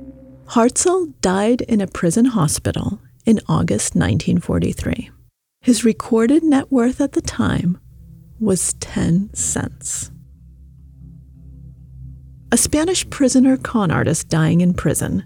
Hartzell 0.48 1.14
died 1.22 1.62
in 1.62 1.82
a 1.82 1.88
prison 1.88 2.26
hospital 2.26 3.02
in 3.26 3.40
August 3.50 3.96
1943. 3.96 5.12
His 5.62 5.84
recorded 5.84 6.44
net 6.44 6.72
worth 6.72 7.02
at 7.02 7.12
the 7.12 7.22
time 7.22 7.78
was 8.40 8.74
10 8.76 9.34
cents. 9.34 10.12
A 12.52 12.58
Spanish 12.58 13.10
prisoner 13.10 13.58
con 13.58 13.92
artist 13.92 14.30
dying 14.30 14.62
in 14.62 14.74
prison. 14.74 15.26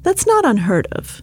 That's 0.00 0.26
not 0.26 0.46
unheard 0.46 0.86
of. 0.92 1.22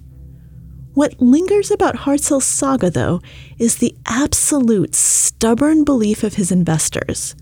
What 0.93 1.19
lingers 1.19 1.71
about 1.71 1.95
Hartzell's 1.95 2.45
saga, 2.45 2.91
though, 2.91 3.19
is 3.57 3.77
the 3.77 3.95
absolute 4.05 4.93
stubborn 4.93 5.83
belief 5.83 6.23
of 6.23 6.35
his 6.35 6.51
investors. 6.51 7.35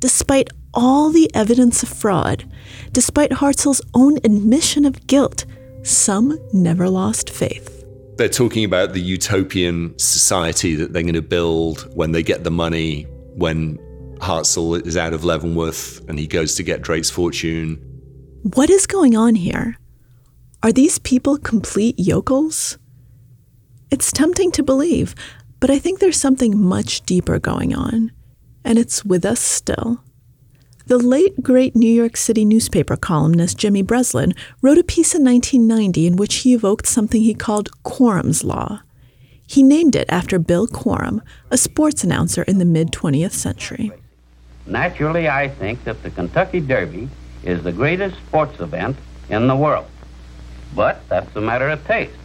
Despite 0.00 0.50
all 0.74 1.10
the 1.10 1.30
evidence 1.34 1.82
of 1.82 1.88
fraud, 1.88 2.44
despite 2.92 3.30
Hartzell's 3.30 3.82
own 3.94 4.18
admission 4.18 4.84
of 4.84 5.06
guilt, 5.06 5.44
some 5.82 6.38
never 6.52 6.88
lost 6.88 7.30
faith. 7.30 7.84
They're 8.16 8.28
talking 8.28 8.64
about 8.64 8.92
the 8.92 9.00
utopian 9.00 9.96
society 9.98 10.74
that 10.74 10.92
they're 10.92 11.02
going 11.02 11.14
to 11.14 11.22
build 11.22 11.88
when 11.94 12.12
they 12.12 12.22
get 12.22 12.44
the 12.44 12.50
money, 12.50 13.04
when 13.34 13.78
Hartzell 14.18 14.84
is 14.84 14.96
out 14.96 15.12
of 15.12 15.24
Leavenworth 15.24 16.06
and 16.08 16.18
he 16.18 16.26
goes 16.26 16.56
to 16.56 16.62
get 16.62 16.82
Drake's 16.82 17.10
fortune. 17.10 17.76
What 18.42 18.70
is 18.70 18.86
going 18.86 19.16
on 19.16 19.36
here? 19.36 19.76
Are 20.62 20.72
these 20.72 20.98
people 20.98 21.38
complete 21.38 21.98
yokels? 21.98 22.78
It's 23.90 24.10
tempting 24.10 24.50
to 24.52 24.62
believe, 24.62 25.14
but 25.60 25.70
I 25.70 25.78
think 25.78 26.00
there's 26.00 26.20
something 26.20 26.60
much 26.60 27.02
deeper 27.02 27.38
going 27.38 27.74
on, 27.74 28.10
and 28.64 28.78
it's 28.78 29.04
with 29.04 29.24
us 29.24 29.40
still. 29.40 30.02
The 30.88 30.96
late 30.96 31.42
great 31.42 31.76
New 31.76 31.92
York 31.92 32.16
City 32.16 32.46
newspaper 32.46 32.96
columnist 32.96 33.58
Jimmy 33.58 33.82
Breslin 33.82 34.32
wrote 34.62 34.78
a 34.78 34.82
piece 34.82 35.14
in 35.14 35.22
1990 35.22 36.06
in 36.06 36.16
which 36.16 36.36
he 36.36 36.54
evoked 36.54 36.86
something 36.86 37.20
he 37.20 37.34
called 37.34 37.68
Corum's 37.82 38.42
Law. 38.42 38.80
He 39.46 39.62
named 39.62 39.94
it 39.94 40.06
after 40.08 40.38
Bill 40.38 40.66
Corum, 40.66 41.20
a 41.50 41.58
sports 41.58 42.04
announcer 42.04 42.42
in 42.42 42.56
the 42.56 42.64
mid 42.64 42.90
20th 42.90 43.32
century. 43.32 43.92
Naturally, 44.64 45.28
I 45.28 45.48
think 45.48 45.84
that 45.84 46.02
the 46.02 46.08
Kentucky 46.08 46.60
Derby 46.60 47.10
is 47.42 47.62
the 47.62 47.72
greatest 47.72 48.16
sports 48.26 48.58
event 48.58 48.96
in 49.28 49.46
the 49.46 49.56
world. 49.56 49.90
But 50.74 51.06
that's 51.10 51.36
a 51.36 51.40
matter 51.42 51.68
of 51.68 51.86
taste. 51.86 52.16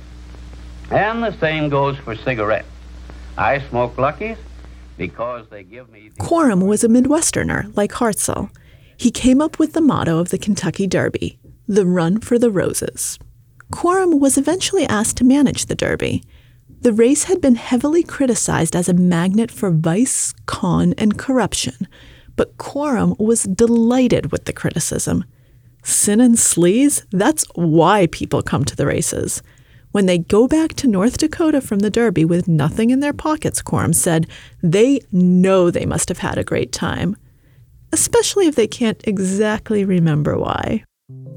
And 0.89 1.21
the 1.21 1.37
same 1.39 1.67
goes 1.67 1.97
for 1.97 2.15
cigarettes. 2.15 2.69
I 3.37 3.59
smoke 3.67 3.97
Luckies 3.97 4.37
because 5.07 5.47
they 5.49 5.63
give 5.63 5.89
me. 5.89 6.09
The- 6.09 6.23
Corum 6.23 6.65
was 6.67 6.83
a 6.83 6.87
Midwesterner, 6.87 7.75
like 7.75 7.91
Hartzell. 7.93 8.49
He 8.97 9.11
came 9.11 9.41
up 9.41 9.59
with 9.59 9.73
the 9.73 9.81
motto 9.81 10.19
of 10.19 10.29
the 10.29 10.37
Kentucky 10.37 10.87
Derby 10.87 11.39
the 11.67 11.85
run 11.85 12.19
for 12.19 12.37
the 12.37 12.51
roses. 12.51 13.17
Corum 13.71 14.19
was 14.19 14.37
eventually 14.37 14.85
asked 14.85 15.17
to 15.17 15.23
manage 15.23 15.65
the 15.65 15.75
Derby. 15.75 16.23
The 16.81 16.93
race 16.93 17.23
had 17.23 17.39
been 17.39 17.55
heavily 17.55 18.03
criticized 18.03 18.75
as 18.75 18.89
a 18.89 18.93
magnet 18.93 19.49
for 19.49 19.71
vice, 19.71 20.33
con, 20.45 20.93
and 20.97 21.17
corruption, 21.17 21.87
but 22.35 22.57
Corum 22.57 23.17
was 23.17 23.43
delighted 23.43 24.31
with 24.31 24.45
the 24.45 24.53
criticism. 24.53 25.23
Sin 25.83 26.19
and 26.19 26.35
sleaze, 26.35 27.05
that's 27.11 27.45
why 27.55 28.07
people 28.07 28.41
come 28.41 28.65
to 28.65 28.75
the 28.75 28.85
races. 28.85 29.41
When 29.93 30.07
they 30.07 30.17
go 30.17 30.47
back 30.47 30.73
to 30.77 30.87
North 30.87 31.19
Dakota 31.19 31.61
from 31.61 31.77
the 31.77 31.91
Derby 31.91 32.25
with 32.25 32.47
nothing 32.47 32.89
in 32.89 32.99
their 32.99 33.13
pockets, 33.13 33.61
Corum 33.61 33.93
said, 33.93 34.27
they 34.63 35.01
know 35.11 35.69
they 35.69 35.85
must 35.85 36.09
have 36.09 36.17
had 36.17 36.39
a 36.39 36.43
great 36.43 36.71
time, 36.71 37.15
especially 37.91 38.47
if 38.47 38.55
they 38.55 38.65
can't 38.65 38.99
exactly 39.07 39.85
remember 39.85 40.35
why. 40.35 40.83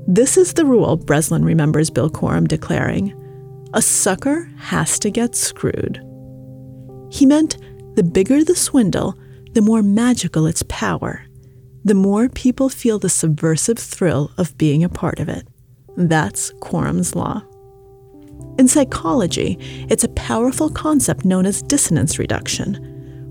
This 0.06 0.38
is 0.38 0.54
the 0.54 0.64
rule, 0.64 0.96
Breslin 0.96 1.44
remembers 1.44 1.90
Bill 1.90 2.08
Corum 2.08 2.48
declaring 2.48 3.12
a 3.74 3.82
sucker 3.82 4.50
has 4.56 4.98
to 5.00 5.10
get 5.10 5.34
screwed. 5.34 6.02
He 7.10 7.26
meant 7.26 7.58
the 7.94 8.02
bigger 8.02 8.42
the 8.42 8.56
swindle, 8.56 9.18
the 9.52 9.60
more 9.60 9.82
magical 9.82 10.46
its 10.46 10.62
power, 10.66 11.26
the 11.84 11.94
more 11.94 12.30
people 12.30 12.70
feel 12.70 12.98
the 12.98 13.10
subversive 13.10 13.78
thrill 13.78 14.30
of 14.38 14.56
being 14.56 14.82
a 14.82 14.88
part 14.88 15.20
of 15.20 15.28
it. 15.28 15.46
That's 15.98 16.52
Corum's 16.54 17.14
Law. 17.14 17.42
In 18.58 18.68
psychology, 18.68 19.58
it's 19.90 20.04
a 20.04 20.08
powerful 20.08 20.70
concept 20.70 21.26
known 21.26 21.44
as 21.44 21.62
dissonance 21.62 22.18
reduction. 22.18 22.74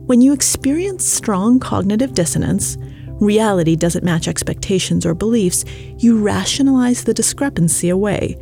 When 0.05 0.21
you 0.21 0.33
experience 0.33 1.03
strong 1.03 1.59
cognitive 1.59 2.13
dissonance, 2.13 2.77
reality 3.19 3.75
doesn't 3.75 4.03
match 4.03 4.27
expectations 4.27 5.03
or 5.03 5.15
beliefs, 5.15 5.65
you 5.97 6.19
rationalize 6.19 7.03
the 7.03 7.13
discrepancy 7.13 7.89
away. 7.89 8.37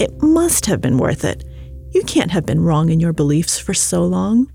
It 0.00 0.10
must 0.22 0.66
have 0.66 0.80
been 0.80 0.98
worth 0.98 1.24
it. 1.24 1.44
You 1.92 2.02
can't 2.02 2.32
have 2.32 2.44
been 2.44 2.60
wrong 2.60 2.90
in 2.90 2.98
your 2.98 3.12
beliefs 3.12 3.60
for 3.60 3.72
so 3.72 4.04
long. 4.04 4.52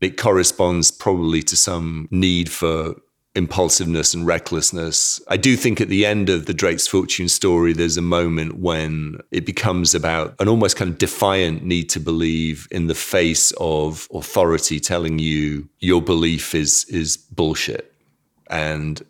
It 0.00 0.16
corresponds 0.16 0.92
probably 0.92 1.42
to 1.42 1.56
some 1.56 2.06
need 2.12 2.48
for 2.48 2.94
impulsiveness 3.34 4.14
and 4.14 4.26
recklessness. 4.26 5.20
I 5.28 5.36
do 5.36 5.56
think 5.56 5.80
at 5.80 5.88
the 5.88 6.06
end 6.06 6.30
of 6.30 6.46
the 6.46 6.54
Drake's 6.54 6.86
Fortune 6.86 7.28
story, 7.28 7.72
there's 7.72 7.96
a 7.96 8.02
moment 8.02 8.58
when 8.58 9.18
it 9.32 9.44
becomes 9.44 9.94
about 9.94 10.34
an 10.40 10.48
almost 10.48 10.76
kind 10.76 10.90
of 10.90 10.98
defiant 10.98 11.64
need 11.64 11.90
to 11.90 12.00
believe 12.00 12.68
in 12.70 12.86
the 12.86 12.94
face 12.94 13.52
of 13.58 14.08
authority 14.14 14.78
telling 14.78 15.18
you 15.18 15.68
your 15.80 16.00
belief 16.00 16.54
is 16.54 16.84
is 16.88 17.16
bullshit. 17.16 17.92
And 18.50 19.02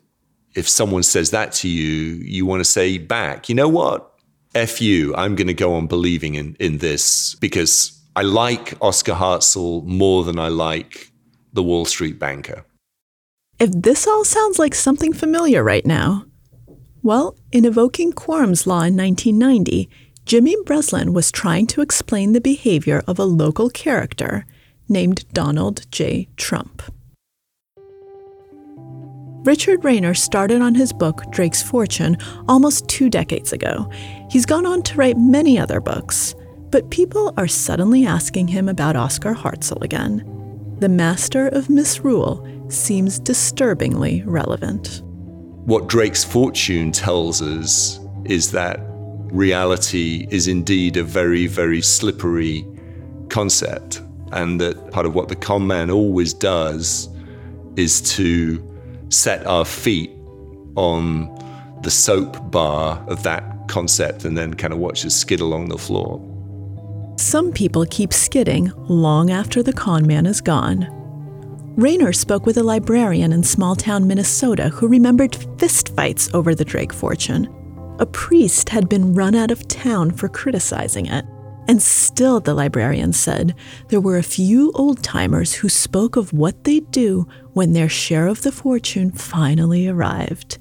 if 0.55 0.67
someone 0.67 1.03
says 1.03 1.31
that 1.31 1.51
to 1.53 1.69
you, 1.69 2.15
you 2.15 2.45
want 2.45 2.61
to 2.61 2.65
say 2.65 2.97
back, 2.97 3.49
you 3.49 3.55
know 3.55 3.69
what? 3.69 4.11
F 4.55 4.81
you, 4.81 5.13
I'm 5.15 5.35
going 5.35 5.47
to 5.47 5.53
go 5.53 5.73
on 5.73 5.85
believing 5.85 6.35
in, 6.35 6.55
in 6.59 6.77
this 6.77 7.35
because 7.35 8.01
I 8.15 8.21
like 8.21 8.73
Oscar 8.81 9.11
Hartzell 9.11 9.83
more 9.85 10.23
than 10.23 10.39
I 10.39 10.47
like 10.47 11.11
the 11.51 11.61
Wall 11.61 11.83
Street 11.83 12.17
banker. 12.17 12.63
If 13.57 13.71
this 13.71 14.05
all 14.05 14.25
sounds 14.25 14.59
like 14.59 14.75
something 14.75 15.13
familiar 15.13 15.63
right 15.63 15.85
now, 15.85 16.25
well, 17.01 17.37
in 17.53 17.63
evoking 17.63 18.11
Corum's 18.11 18.67
Law 18.67 18.81
in 18.81 18.97
1990, 18.97 19.89
Jimmy 20.25 20.57
Breslin 20.65 21.13
was 21.13 21.31
trying 21.31 21.65
to 21.67 21.81
explain 21.81 22.33
the 22.33 22.41
behavior 22.41 23.01
of 23.07 23.17
a 23.17 23.23
local 23.23 23.69
character 23.69 24.45
named 24.89 25.23
Donald 25.31 25.89
J. 25.89 26.27
Trump. 26.35 26.81
Richard 29.45 29.85
Rayner 29.85 30.15
started 30.15 30.61
on 30.61 30.75
his 30.75 30.91
book 30.91 31.23
Drake's 31.29 31.63
Fortune 31.63 32.17
almost 32.49 32.89
two 32.89 33.09
decades 33.09 33.53
ago. 33.53 33.89
He's 34.29 34.45
gone 34.45 34.65
on 34.65 34.81
to 34.83 34.97
write 34.97 35.17
many 35.17 35.57
other 35.57 35.79
books, 35.79 36.35
but 36.71 36.89
people 36.89 37.33
are 37.37 37.47
suddenly 37.47 38.05
asking 38.05 38.49
him 38.49 38.67
about 38.67 38.97
Oscar 38.97 39.33
Hartzell 39.33 39.81
again. 39.81 40.29
The 40.79 40.89
master 40.89 41.47
of 41.47 41.69
misrule 41.69 42.45
seems 42.69 43.19
disturbingly 43.19 44.23
relevant. 44.25 45.01
What 45.65 45.87
Drake's 45.87 46.23
Fortune 46.23 46.91
tells 46.91 47.41
us 47.41 47.99
is 48.25 48.51
that 48.51 48.79
reality 49.31 50.27
is 50.29 50.47
indeed 50.47 50.97
a 50.97 51.03
very, 51.03 51.47
very 51.47 51.81
slippery 51.81 52.65
concept, 53.29 54.01
and 54.31 54.59
that 54.61 54.91
part 54.91 55.05
of 55.05 55.15
what 55.15 55.27
the 55.27 55.35
con 55.35 55.65
man 55.65 55.89
always 55.89 56.33
does 56.33 57.09
is 57.75 58.01
to 58.15 58.63
set 59.09 59.45
our 59.45 59.65
feet 59.65 60.11
on 60.75 61.29
the 61.81 61.91
soap 61.91 62.51
bar 62.51 63.03
of 63.07 63.23
that 63.23 63.43
concept 63.67 64.25
and 64.25 64.37
then 64.37 64.53
kind 64.53 64.73
of 64.73 64.79
watch 64.79 65.05
us 65.05 65.15
skid 65.15 65.39
along 65.39 65.69
the 65.69 65.77
floor. 65.77 66.21
Some 67.17 67.51
people 67.51 67.85
keep 67.89 68.13
skidding 68.13 68.71
long 68.87 69.31
after 69.31 69.63
the 69.63 69.73
con 69.73 70.05
man 70.05 70.25
is 70.25 70.41
gone. 70.41 70.87
Rayner 71.77 72.13
spoke 72.13 72.45
with 72.45 72.55
a 72.55 72.63
librarian 72.63 73.33
in 73.33 73.43
small 73.43 73.75
town 73.75 74.07
Minnesota 74.07 74.69
who 74.69 74.87
remembered 74.87 75.33
fistfights 75.33 76.33
over 76.33 76.55
the 76.55 76.63
Drake 76.63 76.93
fortune. 76.93 77.53
A 77.99 78.05
priest 78.05 78.69
had 78.69 78.87
been 78.87 79.13
run 79.13 79.35
out 79.35 79.51
of 79.51 79.67
town 79.67 80.11
for 80.11 80.29
criticizing 80.29 81.05
it. 81.07 81.25
And 81.67 81.81
still, 81.81 82.39
the 82.39 82.53
librarian 82.53 83.11
said, 83.11 83.55
there 83.89 83.99
were 83.99 84.17
a 84.17 84.23
few 84.23 84.71
old 84.73 85.03
timers 85.03 85.53
who 85.53 85.67
spoke 85.67 86.15
of 86.15 86.31
what 86.31 86.63
they'd 86.63 86.89
do 86.91 87.27
when 87.51 87.73
their 87.73 87.89
share 87.89 88.27
of 88.27 88.43
the 88.43 88.53
fortune 88.53 89.11
finally 89.11 89.85
arrived. 89.85 90.59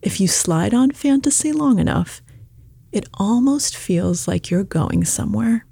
If 0.00 0.20
you 0.20 0.28
slide 0.28 0.74
on 0.74 0.92
fantasy 0.92 1.50
long 1.50 1.80
enough, 1.80 2.22
it 2.92 3.08
almost 3.14 3.76
feels 3.76 4.28
like 4.28 4.48
you're 4.48 4.62
going 4.62 5.04
somewhere. 5.04 5.66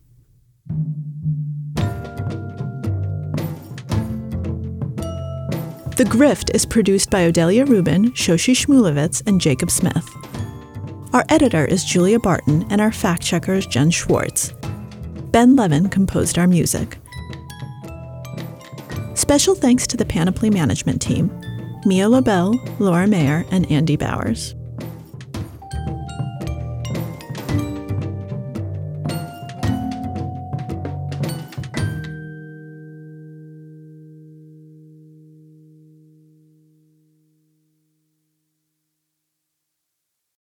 The 5.96 6.05
Grift 6.05 6.55
is 6.55 6.64
produced 6.64 7.11
by 7.11 7.31
Odelia 7.31 7.68
Rubin, 7.68 8.12
Shoshi 8.12 8.55
Shmulevitz, 8.55 9.22
and 9.26 9.38
Jacob 9.38 9.70
Smith. 9.70 10.09
Our 11.12 11.22
editor 11.28 11.66
is 11.66 11.85
Julia 11.85 12.18
Barton, 12.18 12.66
and 12.70 12.81
our 12.81 12.90
fact 12.90 13.22
checker 13.22 13.52
is 13.52 13.66
Jen 13.66 13.90
Schwartz. 13.90 14.55
Ben 15.33 15.55
Levin 15.55 15.90
composed 15.90 16.38
our 16.38 16.46
music. 16.46 16.96
Special 19.14 19.55
thanks 19.55 19.87
to 19.88 19.98
the 19.98 20.07
Panoply 20.07 20.48
management 20.48 21.02
team 21.02 21.31
Mia 21.85 22.09
Lobel, 22.09 22.55
Laura 22.78 23.07
Mayer, 23.07 23.44
and 23.50 23.70
Andy 23.70 23.96
Bowers. 23.96 24.55